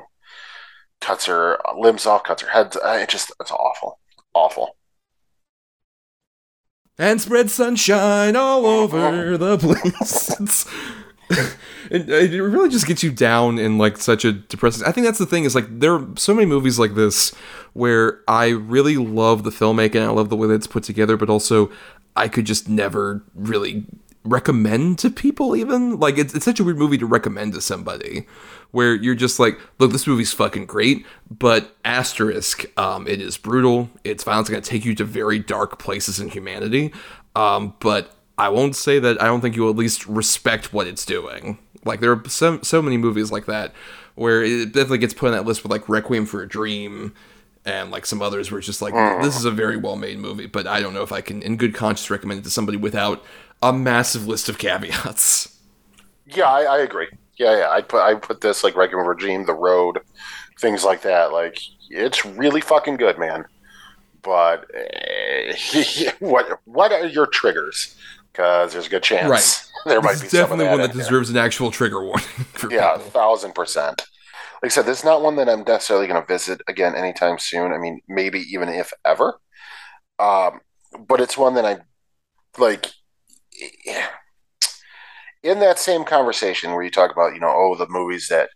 [1.02, 2.76] cuts her limbs off, cuts her head.
[2.84, 4.00] Uh, it just it's awful,
[4.34, 4.76] awful.
[6.98, 10.66] And spread sunshine all over the place.
[11.92, 14.86] it, it really just gets you down in like such a depressing.
[14.88, 17.34] I think that's the thing is like there are so many movies like this
[17.74, 21.30] where I really love the filmmaking, I love the way that it's put together, but
[21.30, 21.72] also
[22.16, 23.86] I could just never really
[24.30, 28.28] recommend to people even like it's, it's such a weird movie to recommend to somebody
[28.72, 33.90] where you're just like, look, this movie's fucking great, but asterisk, um, it is brutal.
[34.04, 36.94] It's violence going to take you to very dark places in humanity.
[37.36, 41.06] Um, but I won't say that I don't think you'll at least respect what it's
[41.06, 41.58] doing.
[41.84, 43.74] Like there are so so many movies like that
[44.16, 47.14] where it definitely gets put on that list with like Requiem for a Dream
[47.66, 50.46] and like some others where it's just like this is a very well made movie,
[50.46, 53.24] but I don't know if I can in good conscience recommend it to somebody without
[53.62, 55.56] a massive list of caveats.
[56.26, 57.70] Yeah, I, I agree yeah, yeah.
[57.72, 60.00] I put I put this like Requiem Regime, The Road,
[60.60, 61.32] things like that.
[61.32, 61.58] Like
[61.90, 63.46] it's really fucking good, man.
[64.22, 65.56] But uh,
[66.20, 67.96] what what are your triggers?
[68.32, 69.66] Because there's a good chance right.
[69.86, 71.42] there might be definitely one that deserves there.
[71.42, 72.28] an actual trigger warning.
[72.70, 74.06] yeah, a thousand percent.
[74.62, 77.40] Like I said, this is not one that I'm necessarily going to visit again anytime
[77.40, 77.72] soon.
[77.72, 79.40] I mean, maybe even if ever.
[80.20, 80.60] Um,
[81.08, 81.78] but it's one that I
[82.58, 82.88] like.
[83.86, 84.10] Yeah
[85.44, 88.50] in that same conversation where you talk about, you know, oh, the movies that,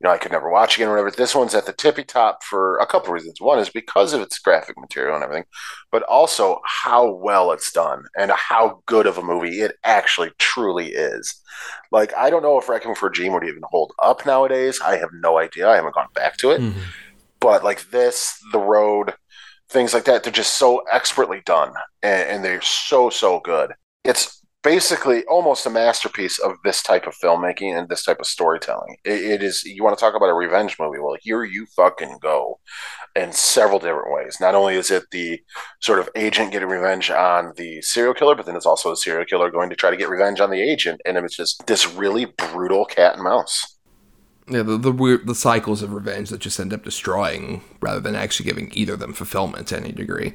[0.00, 2.44] you know, I could never watch again or whatever, this one's at the tippy top
[2.44, 3.40] for a couple of reasons.
[3.40, 5.46] One is because of its graphic material and everything,
[5.90, 10.88] but also how well it's done and how good of a movie it actually truly
[10.88, 11.34] is.
[11.90, 14.80] Like, I don't know if Requiem for a Dream would even hold up nowadays.
[14.80, 15.68] I have no idea.
[15.68, 16.60] I haven't gone back to it.
[16.60, 16.80] Mm-hmm.
[17.40, 19.14] But like this, The Road,
[19.68, 21.72] things like that, they're just so expertly done
[22.04, 23.72] and, and they're so, so good.
[24.04, 24.37] It's
[24.68, 28.98] basically almost a masterpiece of this type of filmmaking and this type of storytelling.
[29.02, 30.98] it, it is you want to talk about a revenge movie?
[30.98, 32.60] Well, here you fucking go,
[33.16, 34.36] in several different ways.
[34.42, 35.40] Not only is it the
[35.80, 39.24] sort of agent getting revenge on the serial killer, but then it's also a serial
[39.24, 42.26] killer going to try to get revenge on the agent, and it's just this really
[42.26, 43.78] brutal cat and mouse.
[44.50, 48.14] Yeah, the the weird the cycles of revenge that just end up destroying rather than
[48.14, 50.34] actually giving either of them fulfillment to any degree.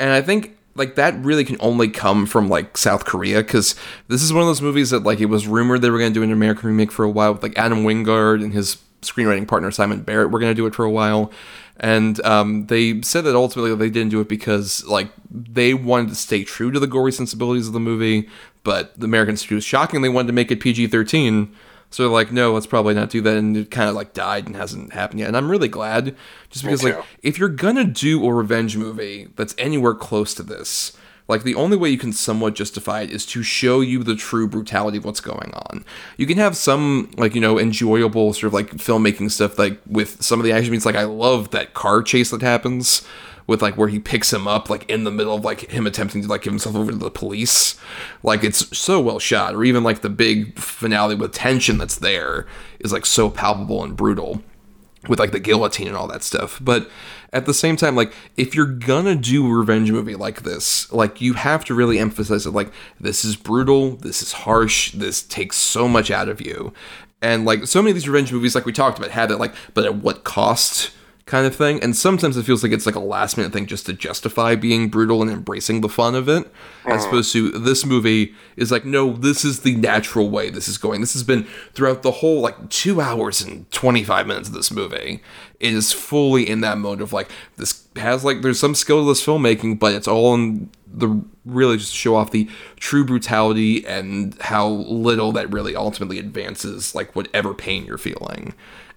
[0.00, 3.74] And I think like that really can only come from like South Korea because
[4.08, 6.18] this is one of those movies that like it was rumored they were going to
[6.18, 9.70] do an American remake for a while with like Adam Wingard and his screenwriting partner
[9.70, 11.32] Simon Barrett were going to do it for a while,
[11.78, 16.14] and um, they said that ultimately they didn't do it because like they wanted to
[16.14, 18.28] stay true to the gory sensibilities of the movie,
[18.62, 21.54] but the American studios shockingly wanted to make it PG thirteen.
[21.90, 24.46] So they're like, no, let's probably not do that, and it kind of like died
[24.46, 25.28] and hasn't happened yet.
[25.28, 26.16] And I'm really glad,
[26.48, 30.96] just because like if you're gonna do a revenge movie that's anywhere close to this,
[31.30, 34.48] like the only way you can somewhat justify it is to show you the true
[34.48, 35.84] brutality of what's going on.
[36.16, 40.22] You can have some like you know enjoyable sort of like filmmaking stuff like with
[40.22, 40.86] some of the action scenes.
[40.86, 43.02] Like I love that car chase that happens
[43.50, 46.22] with like where he picks him up like in the middle of like him attempting
[46.22, 47.74] to like give himself over to the police.
[48.22, 52.46] Like it's so well shot, or even like the big finale with tension that's there
[52.78, 54.40] is like so palpable and brutal
[55.08, 56.60] with like the guillotine and all that stuff.
[56.62, 56.88] But
[57.32, 61.20] at the same time, like if you're gonna do a revenge movie like this, like
[61.20, 62.52] you have to really emphasize it.
[62.52, 66.72] Like this is brutal, this is harsh, this takes so much out of you,
[67.20, 69.54] and like so many of these revenge movies, like we talked about, have it like,
[69.74, 70.92] but at what cost?
[71.30, 71.80] Kind of thing.
[71.80, 74.88] And sometimes it feels like it's like a last minute thing just to justify being
[74.88, 76.52] brutal and embracing the fun of it.
[76.84, 77.06] As mm.
[77.06, 81.00] opposed to this movie is like, no, this is the natural way this is going.
[81.00, 85.22] This has been throughout the whole like two hours and 25 minutes of this movie.
[85.60, 89.08] It is fully in that mode of like, this has like, there's some skill to
[89.08, 94.36] this filmmaking, but it's all in the really just show off the true brutality and
[94.40, 98.52] how little that really ultimately advances like whatever pain you're feeling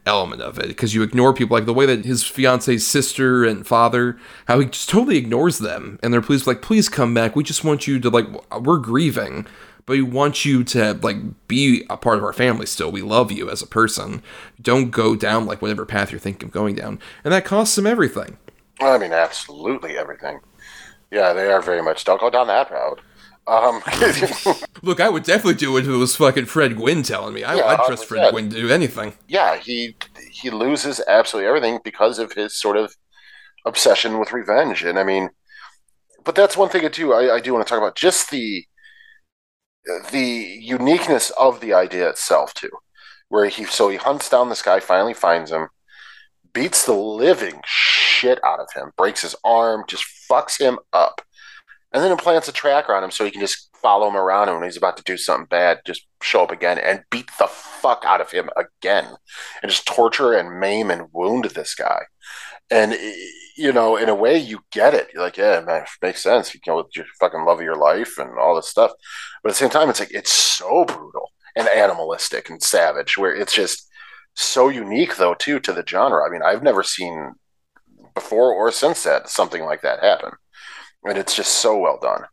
[0.05, 3.65] element of it because you ignore people like the way that his fiance's sister and
[3.65, 7.43] father how he just totally ignores them and they're please like please come back we
[7.43, 8.27] just want you to like
[8.59, 9.47] we're grieving
[9.85, 11.15] but we want you to like
[11.47, 14.21] be a part of our family still we love you as a person
[14.61, 17.87] don't go down like whatever path you're thinking of going down and that costs him
[17.87, 18.37] everything
[18.79, 20.39] I mean, absolutely everything.
[21.11, 22.03] Yeah, they are very much.
[22.05, 22.99] Don't go down that road.
[23.45, 23.81] Um,
[24.83, 27.55] look i would definitely do it if it was fucking fred gwynne telling me I,
[27.55, 28.31] Yeah, i'd trust fred 100%.
[28.31, 29.97] gwynne to do anything yeah, he
[30.31, 32.95] he loses absolutely everything because of his sort of
[33.65, 34.83] obsession with revenge.
[34.83, 35.29] And I mean,
[36.23, 37.13] but that's one thing too.
[37.13, 38.65] I, I do want to talk about just the
[40.11, 42.69] the uniqueness of the idea itself too,
[43.29, 45.67] where he so he hunts down this guy, finally finds him,
[46.53, 51.21] beats the living shit out of him, breaks his arm, just fucks him up,
[51.93, 54.57] and then implants a tracker on him so he can just follow him around and
[54.57, 58.03] when he's about to do something bad, just show up again and beat the fuck
[58.05, 59.05] out of him again,
[59.61, 62.01] and just torture and maim and wound this guy.
[62.71, 62.95] And
[63.55, 65.09] you know, in a way, you get it.
[65.13, 66.53] You're like, yeah, man, it makes sense.
[66.53, 68.91] You know, with your fucking love of your life and all this stuff.
[69.43, 73.35] But at the same time, it's like it's so brutal and animalistic and savage, where
[73.35, 73.87] it's just
[74.33, 76.25] so unique, though, too, to the genre.
[76.25, 77.33] I mean, I've never seen
[78.15, 80.31] before or since that something like that happen,
[81.03, 82.25] and it's just so well done.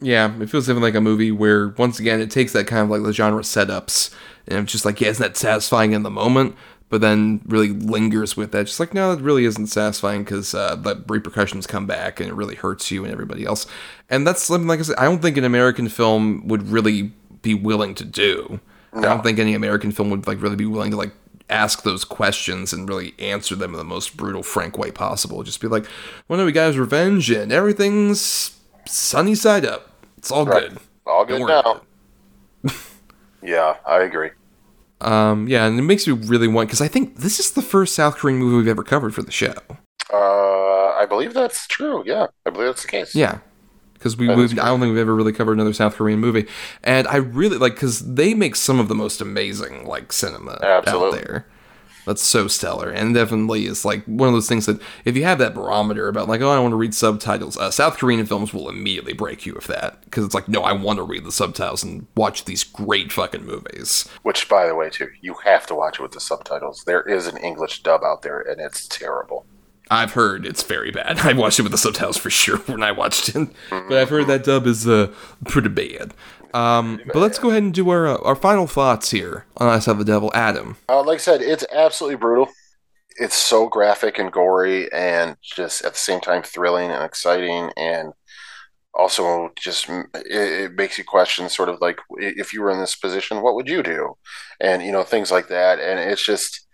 [0.00, 2.90] Yeah, it feels even like a movie where once again it takes that kind of
[2.90, 4.14] like the genre setups
[4.46, 6.56] and it's just like, yeah, isn't that satisfying in the moment?
[6.88, 8.66] But then really lingers with that.
[8.66, 12.34] Just like, no, it really isn't satisfying because uh, the repercussions come back and it
[12.34, 13.66] really hurts you and everybody else.
[14.08, 17.52] And that's something, like I said, I don't think an American film would really be
[17.52, 18.60] willing to do.
[18.94, 21.12] I don't think any American film would like really be willing to like
[21.50, 25.42] ask those questions and really answer them in the most brutal, frank way possible.
[25.42, 25.86] Just be like,
[26.28, 29.90] well, no, we got his revenge and everything's sunny side up.
[30.16, 30.68] It's all Right.
[30.70, 30.78] good.
[31.06, 31.80] All good now.
[33.42, 34.30] Yeah, I agree.
[35.00, 37.94] Um, yeah, and it makes me really want because I think this is the first
[37.94, 39.54] South Korean movie we've ever covered for the show.
[40.12, 42.02] Uh, I believe that's true.
[42.04, 43.14] Yeah, I believe that's the case.
[43.14, 43.38] Yeah,
[43.98, 46.46] because we, That we've, I don't think we've ever really covered another South Korean movie,
[46.84, 51.18] and I really like because they make some of the most amazing like cinema Absolutely.
[51.18, 51.46] out there.
[52.06, 55.36] That's so stellar, and definitely is like one of those things that if you have
[55.40, 58.70] that barometer about like, oh, I want to read subtitles, uh, South Korean films will
[58.70, 61.84] immediately break you with that because it's like, no, I want to read the subtitles
[61.84, 64.08] and watch these great fucking movies.
[64.22, 66.84] Which, by the way, too, you have to watch it with the subtitles.
[66.84, 69.44] There is an English dub out there, and it's terrible.
[69.90, 71.18] I've heard it's very bad.
[71.22, 74.26] I watched it with the subtitles for sure when I watched it, but I've heard
[74.26, 75.12] that dub is uh,
[75.46, 76.14] pretty bad.
[76.54, 79.78] Um, but let's go ahead and do our uh, our final thoughts here on I
[79.78, 80.76] Saw the Devil, Adam.
[80.88, 82.48] Uh, like I said, it's absolutely brutal.
[83.16, 88.12] It's so graphic and gory, and just at the same time thrilling and exciting, and
[88.94, 92.96] also just it, it makes you question, sort of like if you were in this
[92.96, 94.16] position, what would you do,
[94.60, 95.78] and you know things like that.
[95.80, 96.66] And it's just,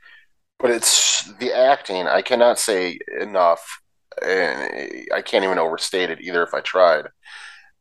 [0.59, 2.07] but it's the acting.
[2.07, 3.81] I cannot say enough,
[4.25, 7.07] and I can't even overstate it either if I tried.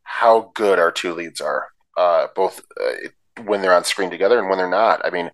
[0.04, 1.68] How good our two leads are,
[1.98, 3.10] uh, both uh,
[3.46, 5.06] when they're on screen together and when they're not.
[5.06, 5.32] I mean,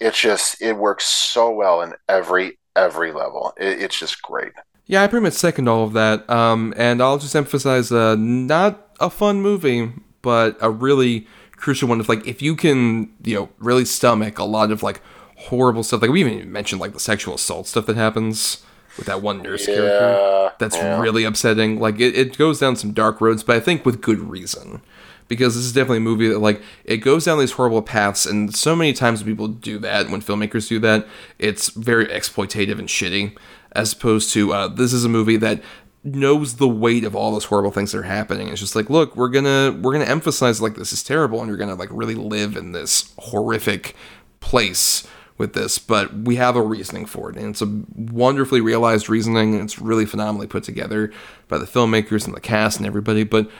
[0.00, 3.52] it's just it works so well in every every level.
[3.58, 4.52] It, it's just great.
[4.86, 6.28] Yeah, I pretty much second all of that.
[6.28, 12.00] Um, and I'll just emphasize, uh, not a fun movie, but a really crucial one.
[12.00, 15.00] Of like, if you can, you know, really stomach a lot of like
[15.44, 16.02] horrible stuff.
[16.02, 18.64] Like we even mentioned like the sexual assault stuff that happens
[18.96, 20.52] with that one nurse character.
[20.58, 21.00] That's yeah.
[21.00, 21.80] really upsetting.
[21.80, 24.82] Like it, it goes down some dark roads, but I think with good reason.
[25.26, 28.54] Because this is definitely a movie that like it goes down these horrible paths, and
[28.54, 31.06] so many times when people do that, when filmmakers do that,
[31.38, 33.34] it's very exploitative and shitty.
[33.72, 35.62] As opposed to uh, this is a movie that
[36.04, 38.48] knows the weight of all those horrible things that are happening.
[38.48, 41.56] It's just like, look, we're gonna we're gonna emphasize like this is terrible, and you're
[41.56, 43.96] gonna like really live in this horrific
[44.40, 45.06] place
[45.36, 49.54] with this, but we have a reasoning for it, and it's a wonderfully realized reasoning,
[49.54, 51.12] and it's really phenomenally put together
[51.48, 53.24] by the filmmakers and the cast and everybody.
[53.24, 53.50] But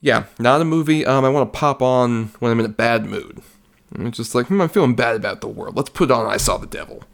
[0.00, 3.06] yeah, not a movie um, I want to pop on when I'm in a bad
[3.06, 3.42] mood.
[3.94, 5.76] And it's just like, hmm, I'm feeling bad about the world.
[5.76, 7.04] Let's put on I Saw the Devil.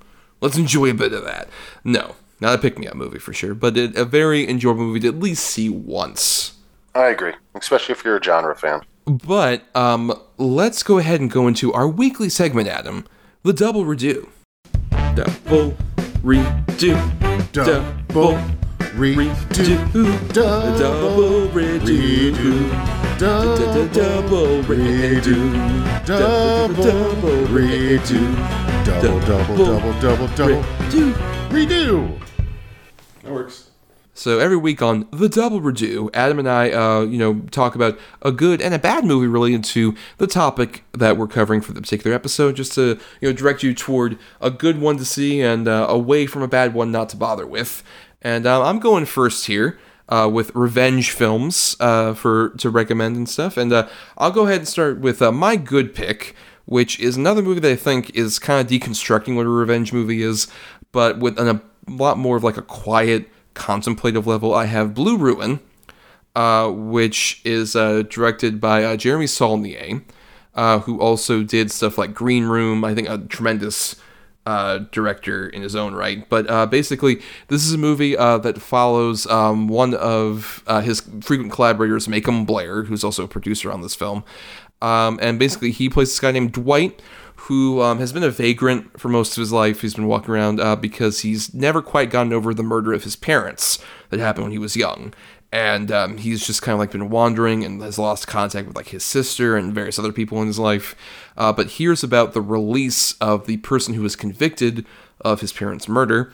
[0.40, 1.48] Let's enjoy a bit of that.
[1.84, 5.00] No, not a pick me up movie for sure, but it, a very enjoyable movie
[5.00, 6.54] to at least see once.
[6.94, 8.82] I agree, especially if you're a genre fan.
[9.04, 13.06] But um, let's go ahead and go into our weekly segment, Adam,
[13.44, 14.28] the Double Redo.
[15.16, 15.76] Double,
[16.22, 16.94] redo,
[17.52, 18.38] Double
[18.94, 20.32] redo.
[20.32, 22.70] Double redo,
[23.18, 28.20] Double double redo, Double redo.
[28.84, 30.62] Double, double, double, double, double.
[30.62, 31.12] redo.
[31.50, 32.20] Redo.
[33.24, 33.71] That works.
[34.14, 37.98] So every week on the Double Redo, Adam and I, uh, you know, talk about
[38.20, 41.80] a good and a bad movie related to the topic that we're covering for the
[41.80, 45.66] particular episode, just to you know direct you toward a good one to see and
[45.66, 47.82] uh, away from a bad one not to bother with.
[48.20, 49.78] And uh, I'm going first here.
[50.08, 53.88] Uh, with revenge films uh, for to recommend and stuff, and uh,
[54.18, 56.34] I'll go ahead and start with my good pick,
[56.66, 60.22] which is another movie that I think is kind of deconstructing what a revenge movie
[60.22, 60.48] is,
[60.90, 64.54] but with an, a lot more of like a quiet, contemplative level.
[64.54, 65.60] I have Blue Ruin,
[66.34, 70.02] uh, which is uh, directed by uh, Jeremy Saulnier,
[70.54, 72.84] uh, who also did stuff like Green Room.
[72.84, 73.96] I think a tremendous
[74.44, 76.28] uh, director in his own right.
[76.28, 82.44] But basically, this is a movie that follows um, one of his frequent collaborators, Macon
[82.44, 84.24] Blair, who's also a producer on this film.
[84.80, 87.00] Um, and basically, he plays this guy named Dwight,
[87.46, 89.80] who um, has been a vagrant for most of his life.
[89.80, 93.16] He's been walking around uh, because he's never quite gotten over the murder of his
[93.16, 95.12] parents that happened when he was young.
[95.50, 98.88] And um, he's just kind of like been wandering and has lost contact with like
[98.88, 100.94] his sister and various other people in his life.
[101.36, 104.86] Uh, but hears about the release of the person who was convicted
[105.20, 106.32] of his parents' murder.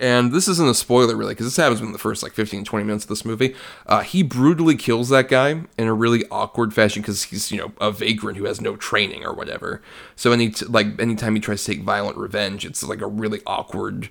[0.00, 2.84] And this isn't a spoiler, really, because this happens in the first like 15, 20
[2.84, 3.54] minutes of this movie.
[3.86, 7.72] Uh, he brutally kills that guy in a really awkward fashion because he's, you know,
[7.80, 9.82] a vagrant who has no training or whatever.
[10.14, 13.40] So any t- like anytime he tries to take violent revenge, it's like a really
[13.44, 14.08] awkward,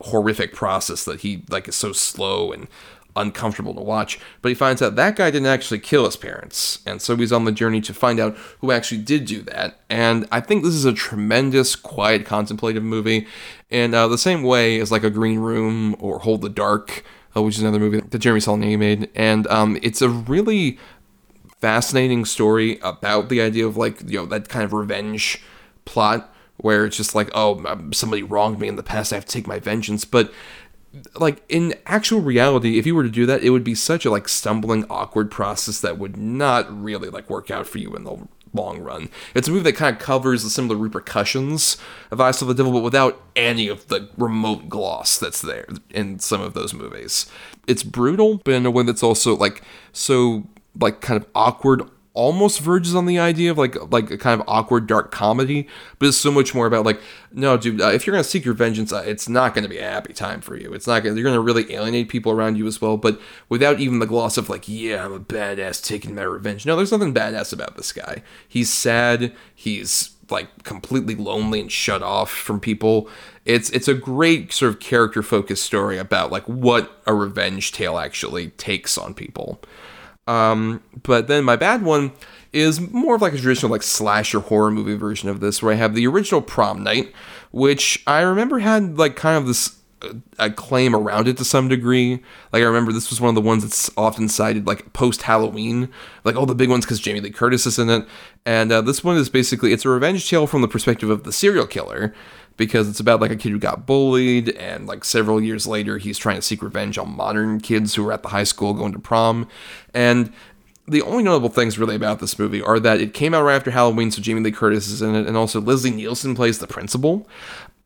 [0.00, 2.68] horrific process that he like is so slow and
[3.16, 4.18] uncomfortable to watch.
[4.42, 7.44] But he finds out that guy didn't actually kill his parents, and so he's on
[7.44, 9.80] the journey to find out who actually did do that.
[9.88, 13.26] And I think this is a tremendous, quiet, contemplative movie,
[13.70, 17.04] in uh, the same way as like a Green Room or Hold the Dark,
[17.36, 19.08] uh, which is another movie that Jeremy Saulnier made.
[19.14, 20.78] And um, it's a really
[21.60, 25.42] fascinating story about the idea of like you know that kind of revenge
[25.84, 29.26] plot where it's just like oh um, somebody wronged me in the past i have
[29.26, 30.32] to take my vengeance but
[31.14, 34.10] like in actual reality if you were to do that it would be such a
[34.10, 38.16] like stumbling awkward process that would not really like work out for you in the
[38.52, 39.08] long run.
[39.34, 41.76] It's a movie that kind of covers the similar repercussions
[42.10, 46.18] of I Saw the Devil but without any of the remote gloss that's there in
[46.18, 47.30] some of those movies.
[47.66, 49.62] It's brutal but in a way that's also like
[49.92, 51.82] so like kind of awkward
[52.20, 55.66] almost verges on the idea of like like a kind of awkward dark comedy
[55.98, 57.00] but it's so much more about like
[57.32, 59.82] no dude uh, if you're gonna seek your vengeance uh, it's not gonna be a
[59.82, 60.70] happy time for you.
[60.74, 63.18] It's not gonna you're gonna really alienate people around you as well but
[63.48, 66.66] without even the gloss of like yeah i'm a badass taking my revenge.
[66.66, 68.22] No there's nothing badass about this guy.
[68.46, 69.32] He's sad.
[69.54, 73.08] He's like completely lonely and shut off from people.
[73.46, 77.96] It's it's a great sort of character focused story about like what a revenge tale
[77.98, 79.62] actually takes on people
[80.26, 82.12] um, but then my bad one
[82.52, 85.76] is more of like a traditional like slasher horror movie version of this, where I
[85.76, 87.12] have the original Prom Night,
[87.52, 92.22] which I remember had like kind of this uh, acclaim around it to some degree.
[92.52, 95.88] Like I remember this was one of the ones that's often cited like post Halloween,
[96.24, 98.06] like all the big ones because Jamie Lee Curtis is in it.
[98.44, 101.32] And uh, this one is basically it's a revenge tale from the perspective of the
[101.32, 102.14] serial killer
[102.60, 106.18] because it's about like a kid who got bullied and like several years later he's
[106.18, 108.98] trying to seek revenge on modern kids who are at the high school going to
[108.98, 109.48] prom
[109.94, 110.30] and
[110.86, 113.70] the only notable things really about this movie are that it came out right after
[113.70, 117.28] Halloween, so Jamie Lee Curtis is in it, and also Leslie Nielsen plays the principal.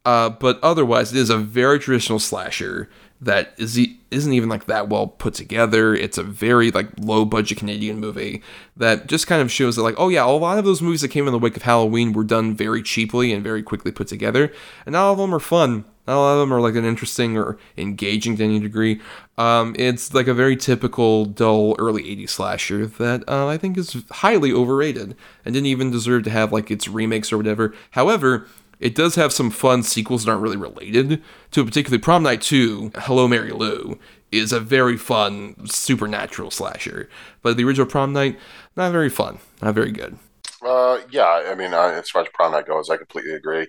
[0.06, 2.88] Uh, but otherwise, it is a very traditional slasher
[3.20, 3.78] that is
[4.10, 5.94] isn't even like that well put together.
[5.94, 8.42] It's a very like low budget Canadian movie
[8.76, 11.08] that just kind of shows that like oh yeah, a lot of those movies that
[11.08, 14.52] came in the wake of Halloween were done very cheaply and very quickly put together,
[14.86, 15.84] and not all of them are fun.
[16.06, 19.00] Not a lot of them are like an interesting or engaging to any degree.
[19.38, 24.04] Um, it's like a very typical dull early 80s slasher that uh, I think is
[24.10, 27.74] highly overrated and didn't even deserve to have like its remakes or whatever.
[27.92, 28.46] However,
[28.80, 31.22] it does have some fun sequels that aren't really related
[31.52, 33.98] to it, particularly Prom Night 2, Hello Mary Lou,
[34.32, 37.08] is a very fun supernatural slasher.
[37.42, 38.38] But the original Prom Night,
[38.76, 40.18] not very fun, not very good.
[40.64, 43.68] Uh, yeah, I mean, uh, as far as prom night goes, I completely agree.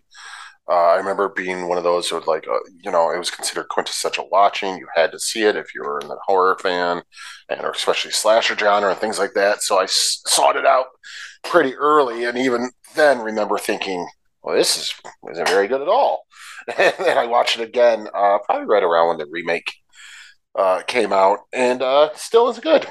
[0.69, 3.29] Uh, I remember being one of those who would like, uh, you know, it was
[3.31, 4.77] considered quintessential watching.
[4.77, 7.03] You had to see it if you were a horror fan,
[7.49, 9.61] and or especially slasher genre and things like that.
[9.61, 10.87] So I s- sought it out
[11.43, 14.07] pretty early, and even then, remember thinking,
[14.45, 14.93] "Well, this is
[15.31, 16.25] isn't very good at all."
[16.77, 19.73] and then I watched it again, uh, probably right around when the remake
[20.55, 22.87] uh, came out, and uh, still is good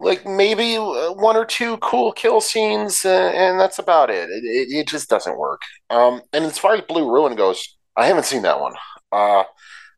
[0.00, 4.30] like maybe uh, one or two cool kill scenes, uh, and that's about it.
[4.30, 4.68] It, it.
[4.72, 5.60] it just doesn't work.
[5.90, 8.74] Um, and as far as Blue Ruin goes, I haven't seen that one.
[9.12, 9.44] Uh,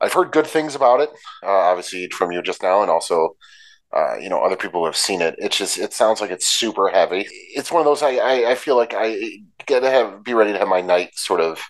[0.01, 1.11] I've heard good things about it,
[1.45, 3.37] obviously from you just now, and also,
[3.95, 5.35] uh, you know, other people who have seen it.
[5.39, 7.27] It's just, it sounds like it's super heavy.
[7.55, 10.59] It's one of those I, I, I feel like I gotta have be ready to
[10.59, 11.61] have my night sort of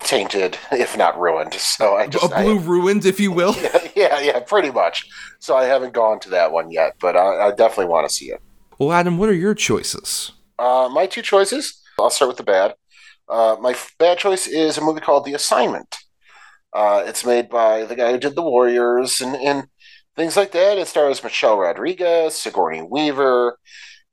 [0.00, 1.54] tainted, if not ruined.
[1.54, 3.54] So I just a blue I, ruined, if you will.
[3.60, 5.06] yeah, yeah, yeah, pretty much.
[5.38, 8.26] So I haven't gone to that one yet, but I, I definitely want to see
[8.26, 8.40] it.
[8.78, 10.32] Well, Adam, what are your choices?
[10.58, 11.80] Uh, my two choices.
[11.98, 12.74] I'll start with the bad.
[13.28, 15.96] Uh, my f- bad choice is a movie called The Assignment.
[16.72, 19.66] Uh, it's made by the guy who did The Warriors and, and
[20.16, 20.78] things like that.
[20.78, 23.58] It stars Michelle Rodriguez, Sigourney Weaver,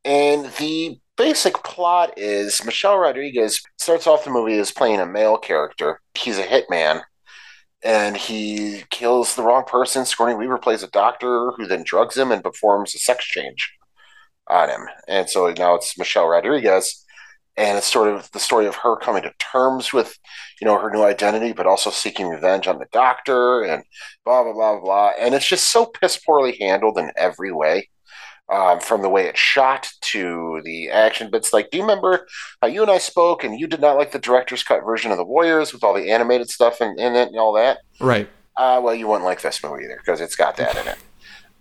[0.05, 5.37] and the basic plot is Michelle Rodriguez starts off the movie as playing a male
[5.37, 5.99] character.
[6.13, 7.01] He's a hitman,
[7.83, 10.05] and he kills the wrong person.
[10.05, 13.71] Sigourney Weaver plays a doctor who then drugs him and performs a sex change
[14.47, 14.87] on him.
[15.07, 17.05] And so now it's Michelle Rodriguez,
[17.57, 20.17] and it's sort of the story of her coming to terms with,
[20.61, 23.83] you know, her new identity, but also seeking revenge on the doctor and
[24.23, 25.11] blah blah blah blah.
[25.19, 27.89] And it's just so piss poorly handled in every way.
[28.49, 31.51] Um, from the way it's shot to the action bits.
[31.51, 32.25] Like, do you remember
[32.61, 35.17] how you and I spoke and you did not like the director's cut version of
[35.17, 37.79] The Warriors with all the animated stuff in, in it and all that?
[37.99, 38.29] Right.
[38.55, 40.97] Uh, well, you wouldn't like this movie either because it's got that in it.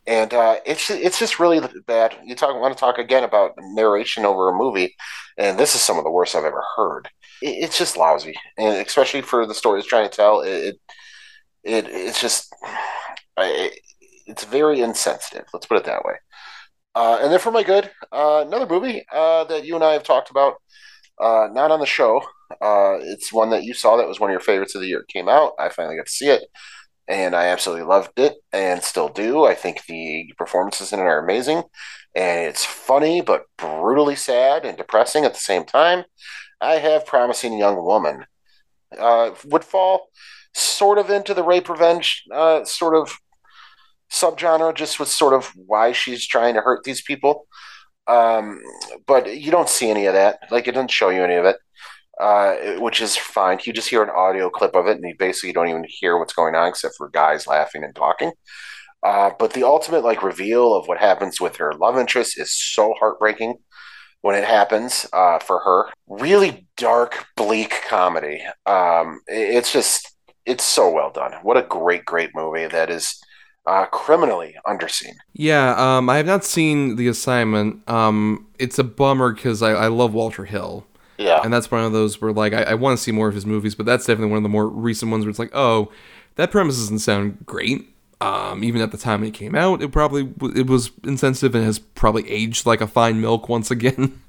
[0.06, 2.16] And uh, it's it's just really bad.
[2.24, 4.94] You talk want to talk again about narration over a movie,
[5.36, 7.08] and this is some of the worst I've ever heard.
[7.42, 10.40] It, it's just lousy, and especially for the story it's trying to tell.
[10.42, 10.76] It
[11.64, 12.54] it it's just
[13.38, 13.80] it,
[14.26, 15.46] it's very insensitive.
[15.52, 16.14] Let's put it that way.
[16.94, 20.02] Uh, and then for my good, uh, another movie uh, that you and I have
[20.02, 20.54] talked about,
[21.20, 22.22] uh, not on the show.
[22.62, 25.00] Uh, it's one that you saw that was one of your favorites of the year.
[25.00, 25.52] It came out.
[25.58, 26.44] I finally got to see it,
[27.08, 29.44] and I absolutely loved it, and still do.
[29.44, 31.62] I think the performances in it are amazing,
[32.14, 36.04] and it's funny but brutally sad and depressing at the same time.
[36.60, 38.26] I have Promising Young Woman.
[38.96, 40.08] Uh, would fall
[40.54, 42.22] sort of into the rape revenge
[42.64, 43.18] sort of
[44.10, 47.46] subgenre just with sort of why she's trying to hurt these people.
[48.06, 48.62] Um,
[49.06, 50.38] but you don't see any of that.
[50.50, 51.56] Like it doesn't show you any of it,
[52.20, 53.58] uh, which is fine.
[53.64, 56.32] You just hear an audio clip of it, and you basically don't even hear what's
[56.32, 58.32] going on except for guys laughing and talking.
[59.02, 62.94] Uh, but the ultimate like reveal of what happens with her love interest is so
[62.98, 63.54] heartbreaking
[64.22, 65.86] when it happens uh, for her.
[66.08, 68.42] Really dark, bleak comedy.
[68.64, 70.12] Um, it's just
[70.46, 71.34] it's so well done.
[71.42, 73.20] What a great, great movie that is
[73.66, 75.14] uh, criminally underseen.
[75.34, 77.88] Yeah, um, I have not seen the assignment.
[77.88, 80.86] Um, it's a bummer because I, I love Walter Hill.
[81.18, 81.40] Yeah.
[81.42, 83.46] And that's one of those where like I, I want to see more of his
[83.46, 85.90] movies, but that's definitely one of the more recent ones where it's like, oh,
[86.36, 87.92] that premise doesn't sound great.
[88.18, 91.78] Um, even at the time it came out, it probably it was insensitive and has
[91.78, 94.22] probably aged like a fine milk once again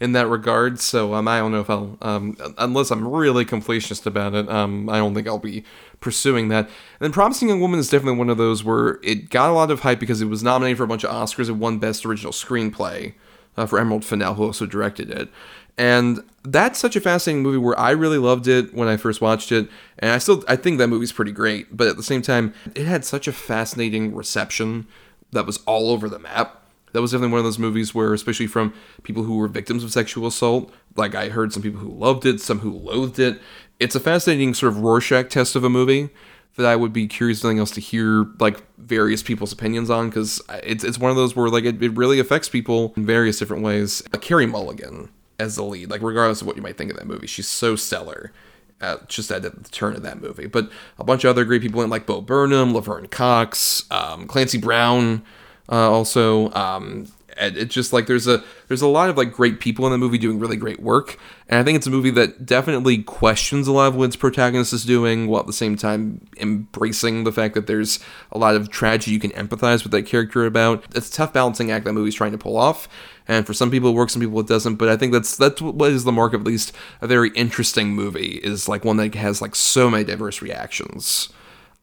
[0.00, 0.80] in that regard.
[0.80, 4.48] So um, I don't know if I'll um, unless I'm really completionist about it.
[4.48, 5.62] Um, I don't think I'll be
[6.00, 6.64] pursuing that.
[6.64, 9.70] And then Promising Young Woman is definitely one of those where it got a lot
[9.70, 12.32] of hype because it was nominated for a bunch of Oscars and won Best Original
[12.32, 13.12] Screenplay
[13.58, 15.28] uh, for Emerald Fennell, who also directed it.
[15.76, 19.50] And that's such a fascinating movie where I really loved it when I first watched
[19.50, 19.68] it,
[19.98, 21.76] and I still I think that movie's pretty great.
[21.76, 24.86] But at the same time, it had such a fascinating reception
[25.32, 26.60] that was all over the map.
[26.92, 28.72] That was definitely one of those movies where, especially from
[29.02, 32.40] people who were victims of sexual assault, like I heard some people who loved it,
[32.40, 33.40] some who loathed it.
[33.80, 36.10] It's a fascinating sort of Rorschach test of a movie
[36.56, 40.40] that I would be curious something else to hear like various people's opinions on because
[40.62, 43.64] it's it's one of those where like it, it really affects people in various different
[43.64, 44.02] ways.
[44.12, 45.08] Uh, Carey Mulligan
[45.38, 47.76] as the lead, like regardless of what you might think of that movie, she's so
[47.76, 48.32] stellar.
[48.80, 50.68] At, just at the turn of that movie, but
[50.98, 55.22] a bunch of other great people in like Bo Burnham, Laverne Cox, um, Clancy Brown,
[55.70, 56.50] uh, also.
[56.52, 57.06] Um,
[57.36, 60.18] it's just like there's a there's a lot of like great people in the movie
[60.18, 61.18] doing really great work.
[61.48, 64.72] And i think it's a movie that definitely questions a lot of what its protagonist
[64.72, 67.98] is doing while at the same time embracing the fact that there's
[68.32, 70.84] a lot of tragedy you can empathize with that character about.
[70.94, 72.88] It's a tough balancing act that movie's trying to pull off.
[73.26, 74.76] And for some people it works some people it doesn't.
[74.76, 77.94] But i think that's that's what is the mark of at least a very interesting
[77.94, 81.28] movie is like one that has like so many diverse reactions.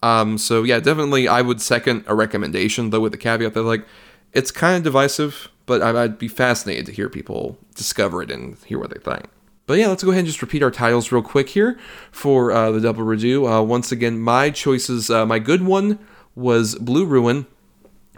[0.04, 3.86] Um so yeah definitely i would second a recommendation though with the caveat that like
[4.34, 8.80] it's kind of divisive, but I'd be fascinated to hear people discover it and hear
[8.80, 9.26] what they think.
[9.68, 11.80] But yeah, let's go ahead and just repeat our titles real quick here
[12.12, 13.60] for uh, the double redo.
[13.60, 16.00] Uh, once again, my choices, uh, my good one
[16.36, 17.46] was Blue Ruin,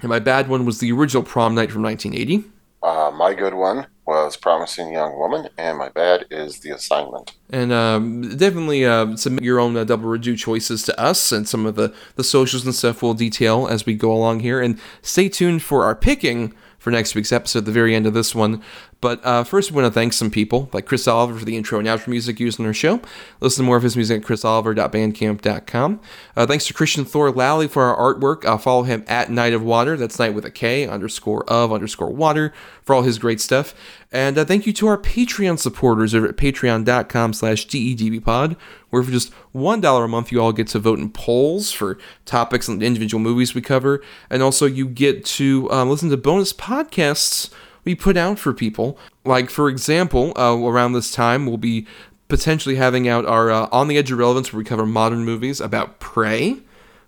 [0.01, 2.49] and my bad one was the original Prom Night from 1980.
[2.82, 7.34] Uh, my good one was Promising Young Woman, and my bad is The Assignment.
[7.49, 11.66] And um, definitely uh, submit your own uh, double redo choices to us, and some
[11.66, 14.62] of the, the socials and stuff we'll detail as we go along here.
[14.62, 18.14] And stay tuned for our picking for next week's episode at the very end of
[18.14, 18.62] this one.
[19.04, 21.78] But uh, first, we want to thank some people, like Chris Oliver for the intro
[21.78, 23.01] and outro music used in our show.
[23.41, 25.99] Listen to more of his music at chrisoliver.bandcamp.com.
[26.38, 28.45] Uh, thanks to Christian Thor Lally for our artwork.
[28.45, 29.97] Uh, follow him at Night of Water.
[29.97, 33.76] That's night with a K underscore of underscore water for all his great stuff.
[34.10, 38.56] And uh, thank you to our Patreon supporters over at patreon.com slash DEDBpod,
[38.89, 42.70] where for just $1 a month, you all get to vote in polls for topics
[42.70, 44.01] and individual movies we cover.
[44.30, 48.97] And also, you get to um, listen to bonus podcasts we put out for people.
[49.25, 51.88] Like, for example, uh, around this time, we'll be
[52.27, 55.61] potentially having out our uh, On the Edge of Relevance, where we cover modern movies
[55.61, 56.61] about Prey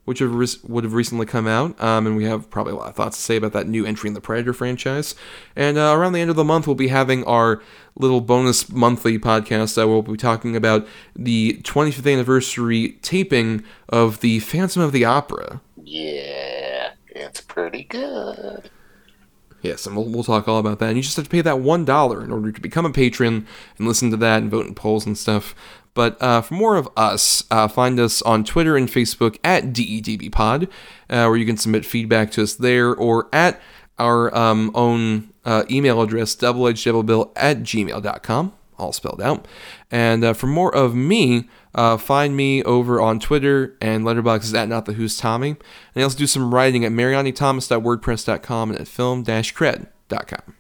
[0.06, 2.88] which have re- would have recently come out, um, and we have probably a lot
[2.88, 5.16] of thoughts to say about that new entry in the Predator franchise.
[5.56, 7.62] And uh, around the end of the month, we'll be having our
[7.96, 14.40] little bonus monthly podcast that we'll be talking about the 25th anniversary taping of the
[14.40, 15.60] Phantom of the Opera.
[15.84, 18.70] Yeah, it's pretty good.
[19.66, 20.90] Yes, and we'll, we'll talk all about that.
[20.90, 23.48] And you just have to pay that $1 in order to become a patron
[23.80, 25.56] and listen to that and vote in polls and stuff.
[25.96, 30.66] But uh, for more of us, uh, find us on Twitter and Facebook at DEDBpod,
[30.66, 30.68] uh,
[31.10, 33.60] where you can submit feedback to us there, or at
[33.98, 39.48] our um, own uh, email address, doubleedgeddoublebill at gmail.com, all spelled out.
[39.92, 44.70] And uh, for more of me, uh, find me over on Twitter and Letterboxd at
[44.70, 45.50] Not the Who's Tommy.
[45.50, 45.58] And
[45.96, 50.56] I also do some writing at marianithomas.wordpress.com and at film-cred.com.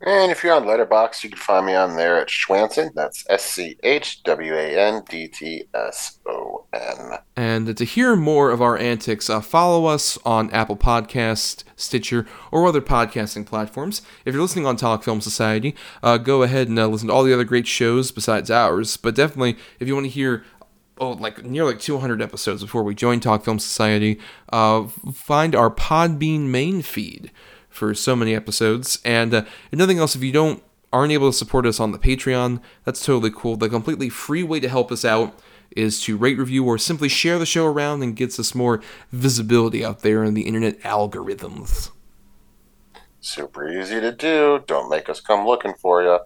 [0.00, 2.94] And if you're on Letterboxd, you can find me on there at Schwandtson.
[2.94, 7.18] That's S C H W A N D T S O N.
[7.34, 12.68] And to hear more of our antics, uh, follow us on Apple Podcast, Stitcher, or
[12.68, 14.02] other podcasting platforms.
[14.24, 17.24] If you're listening on Talk Film Society, uh, go ahead and uh, listen to all
[17.24, 18.96] the other great shows besides ours.
[18.96, 20.44] But definitely, if you want to hear
[20.98, 24.20] oh, like near like 200 episodes before we join Talk Film Society,
[24.52, 27.32] uh, find our Podbean main feed
[27.78, 28.98] for so many episodes.
[29.04, 30.62] And uh, if nothing else, if you don't
[30.92, 33.56] aren't able to support us on the Patreon, that's totally cool.
[33.56, 35.38] The completely free way to help us out
[35.76, 38.80] is to rate, review, or simply share the show around and gets us more
[39.12, 41.90] visibility out there in the internet algorithms.
[43.20, 44.64] Super easy to do.
[44.66, 46.18] Don't make us come looking for you.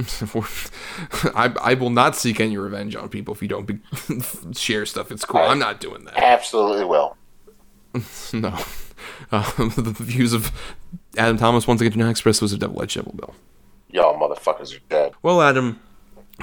[1.34, 3.78] I, I will not seek any revenge on people if you don't be,
[4.54, 5.10] share stuff.
[5.10, 5.40] It's cool.
[5.40, 6.18] I, I'm not doing that.
[6.18, 7.16] Absolutely will.
[8.32, 8.58] no.
[9.32, 10.52] Uh, the views of
[11.16, 13.34] Adam Thomas once again not express those of Double Edged Double Bill.
[13.90, 15.12] Y'all motherfuckers are dead.
[15.22, 15.80] Well, Adam,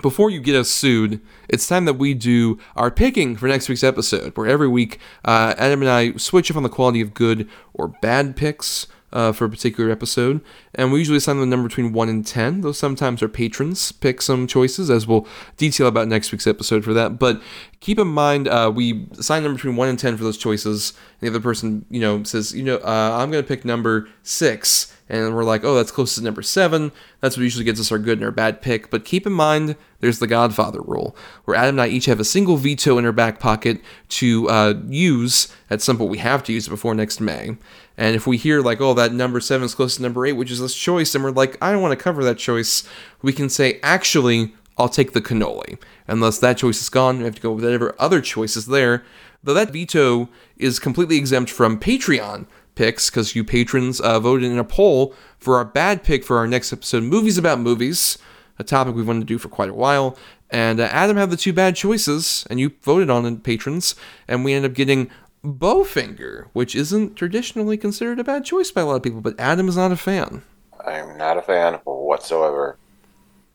[0.01, 3.83] before you get us sued, it's time that we do our picking for next week's
[3.83, 7.47] episode, where every week uh, Adam and I switch up on the quality of good
[7.73, 10.41] or bad picks uh, for a particular episode.
[10.75, 13.91] And we usually assign them a number between 1 and 10, though sometimes our patrons
[13.91, 17.19] pick some choices, as we'll detail about next week's episode for that.
[17.19, 17.41] But
[17.79, 20.93] keep in mind, uh, we assign number between 1 and 10 for those choices.
[21.21, 24.09] And the other person, you know, says, you know, uh, I'm going to pick number
[24.23, 26.91] 6 and we're like, oh, that's close to number seven.
[27.19, 28.91] That's what usually gets us our good and our bad pick.
[28.91, 32.25] But keep in mind, there's the Godfather rule, where Adam and I each have a
[32.25, 36.11] single veto in our back pocket to uh, use at some point.
[36.11, 37.57] We have to use it before next May.
[37.99, 40.51] And if we hear like, oh, that number seven is close to number eight, which
[40.51, 42.85] is this choice, and we're like, I don't want to cover that choice,
[43.21, 45.77] we can say, actually, I'll take the cannoli.
[46.07, 49.03] Unless that choice is gone, we have to go with whatever other choice is there.
[49.43, 54.57] Though that veto is completely exempt from Patreon picks because you patrons uh, voted in
[54.57, 58.17] a poll for our bad pick for our next episode, Movies About Movies,
[58.57, 60.17] a topic we've wanted to do for quite a while.
[60.49, 63.95] And uh, Adam had the two bad choices, and you voted on it, patrons,
[64.25, 65.11] and we ended up getting
[65.43, 69.67] Bowfinger, which isn't traditionally considered a bad choice by a lot of people, but Adam
[69.67, 70.43] is not a fan.
[70.85, 72.77] I'm not a fan whatsoever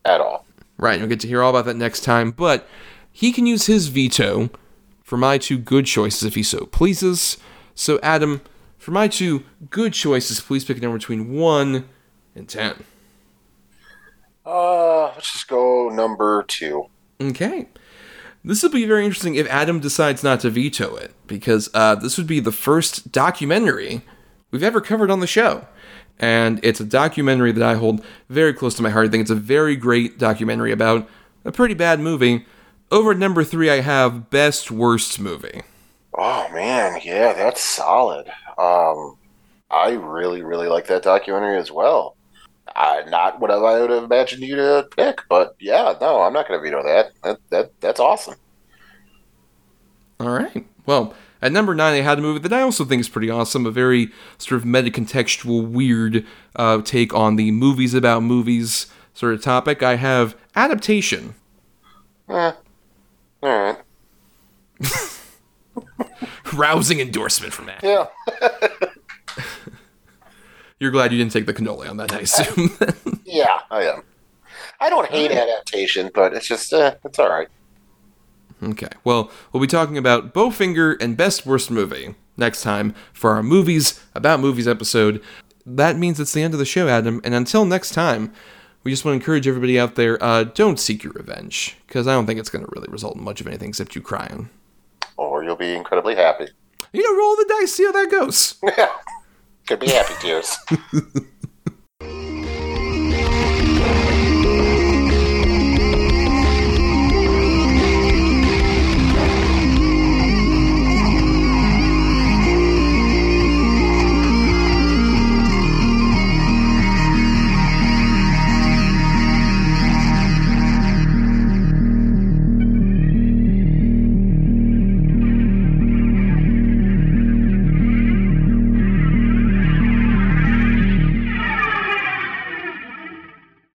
[0.04, 0.46] at all.
[0.78, 2.66] Right, you'll get to hear all about that next time, but
[3.12, 4.50] he can use his veto
[5.02, 7.38] for my two good choices if he so pleases.
[7.74, 8.40] So, Adam,
[8.78, 11.88] for my two good choices, please pick a number between 1
[12.34, 12.84] and 10.
[14.46, 16.86] Uh, let's just go number two.
[17.20, 17.68] Okay.
[18.46, 22.18] This will be very interesting if Adam decides not to veto it, because uh, this
[22.18, 24.02] would be the first documentary
[24.50, 25.66] we've ever covered on the show.
[26.18, 29.06] And it's a documentary that I hold very close to my heart.
[29.06, 31.08] I think it's a very great documentary about
[31.44, 32.44] a pretty bad movie.
[32.92, 35.62] Over at number three, I have Best Worst Movie.
[36.16, 38.28] Oh man, yeah, that's solid.
[38.58, 39.16] Um,
[39.70, 42.14] I really, really like that documentary as well.
[42.76, 46.48] Uh, not what I would have imagined you to pick, but yeah, no, I'm not
[46.48, 47.12] going to veto that.
[47.22, 48.34] That that that's awesome.
[50.18, 50.66] All right.
[50.86, 53.66] Well, at number nine, I had a movie that I also think is pretty awesome.
[53.66, 56.24] A very sort of meta-contextual, weird
[56.56, 59.82] uh, take on the movies about movies sort of topic.
[59.82, 61.34] I have adaptation.
[62.28, 62.52] Eh,
[63.42, 63.76] all right.
[66.54, 67.82] Rousing endorsement from that.
[67.82, 68.06] Yeah.
[70.80, 72.70] You're glad you didn't take the cannoli on that, I assume.
[73.26, 74.02] Yeah, I am.
[74.80, 77.48] I don't hate adaptation, but it's just uh, it's all right.
[78.62, 78.90] okay.
[79.02, 84.00] Well, we'll be talking about Bowfinger and Best Worst Movie next time for our movies
[84.14, 85.20] about movies episode.
[85.66, 87.20] That means it's the end of the show, Adam.
[87.24, 88.32] And until next time,
[88.84, 92.12] we just want to encourage everybody out there: uh, don't seek your revenge, because I
[92.12, 94.48] don't think it's going to really result in much of anything except you crying.
[95.16, 96.48] Or you'll be incredibly happy.
[96.92, 98.54] You know, roll the dice, see how that goes.
[99.66, 100.56] Could be happy tears.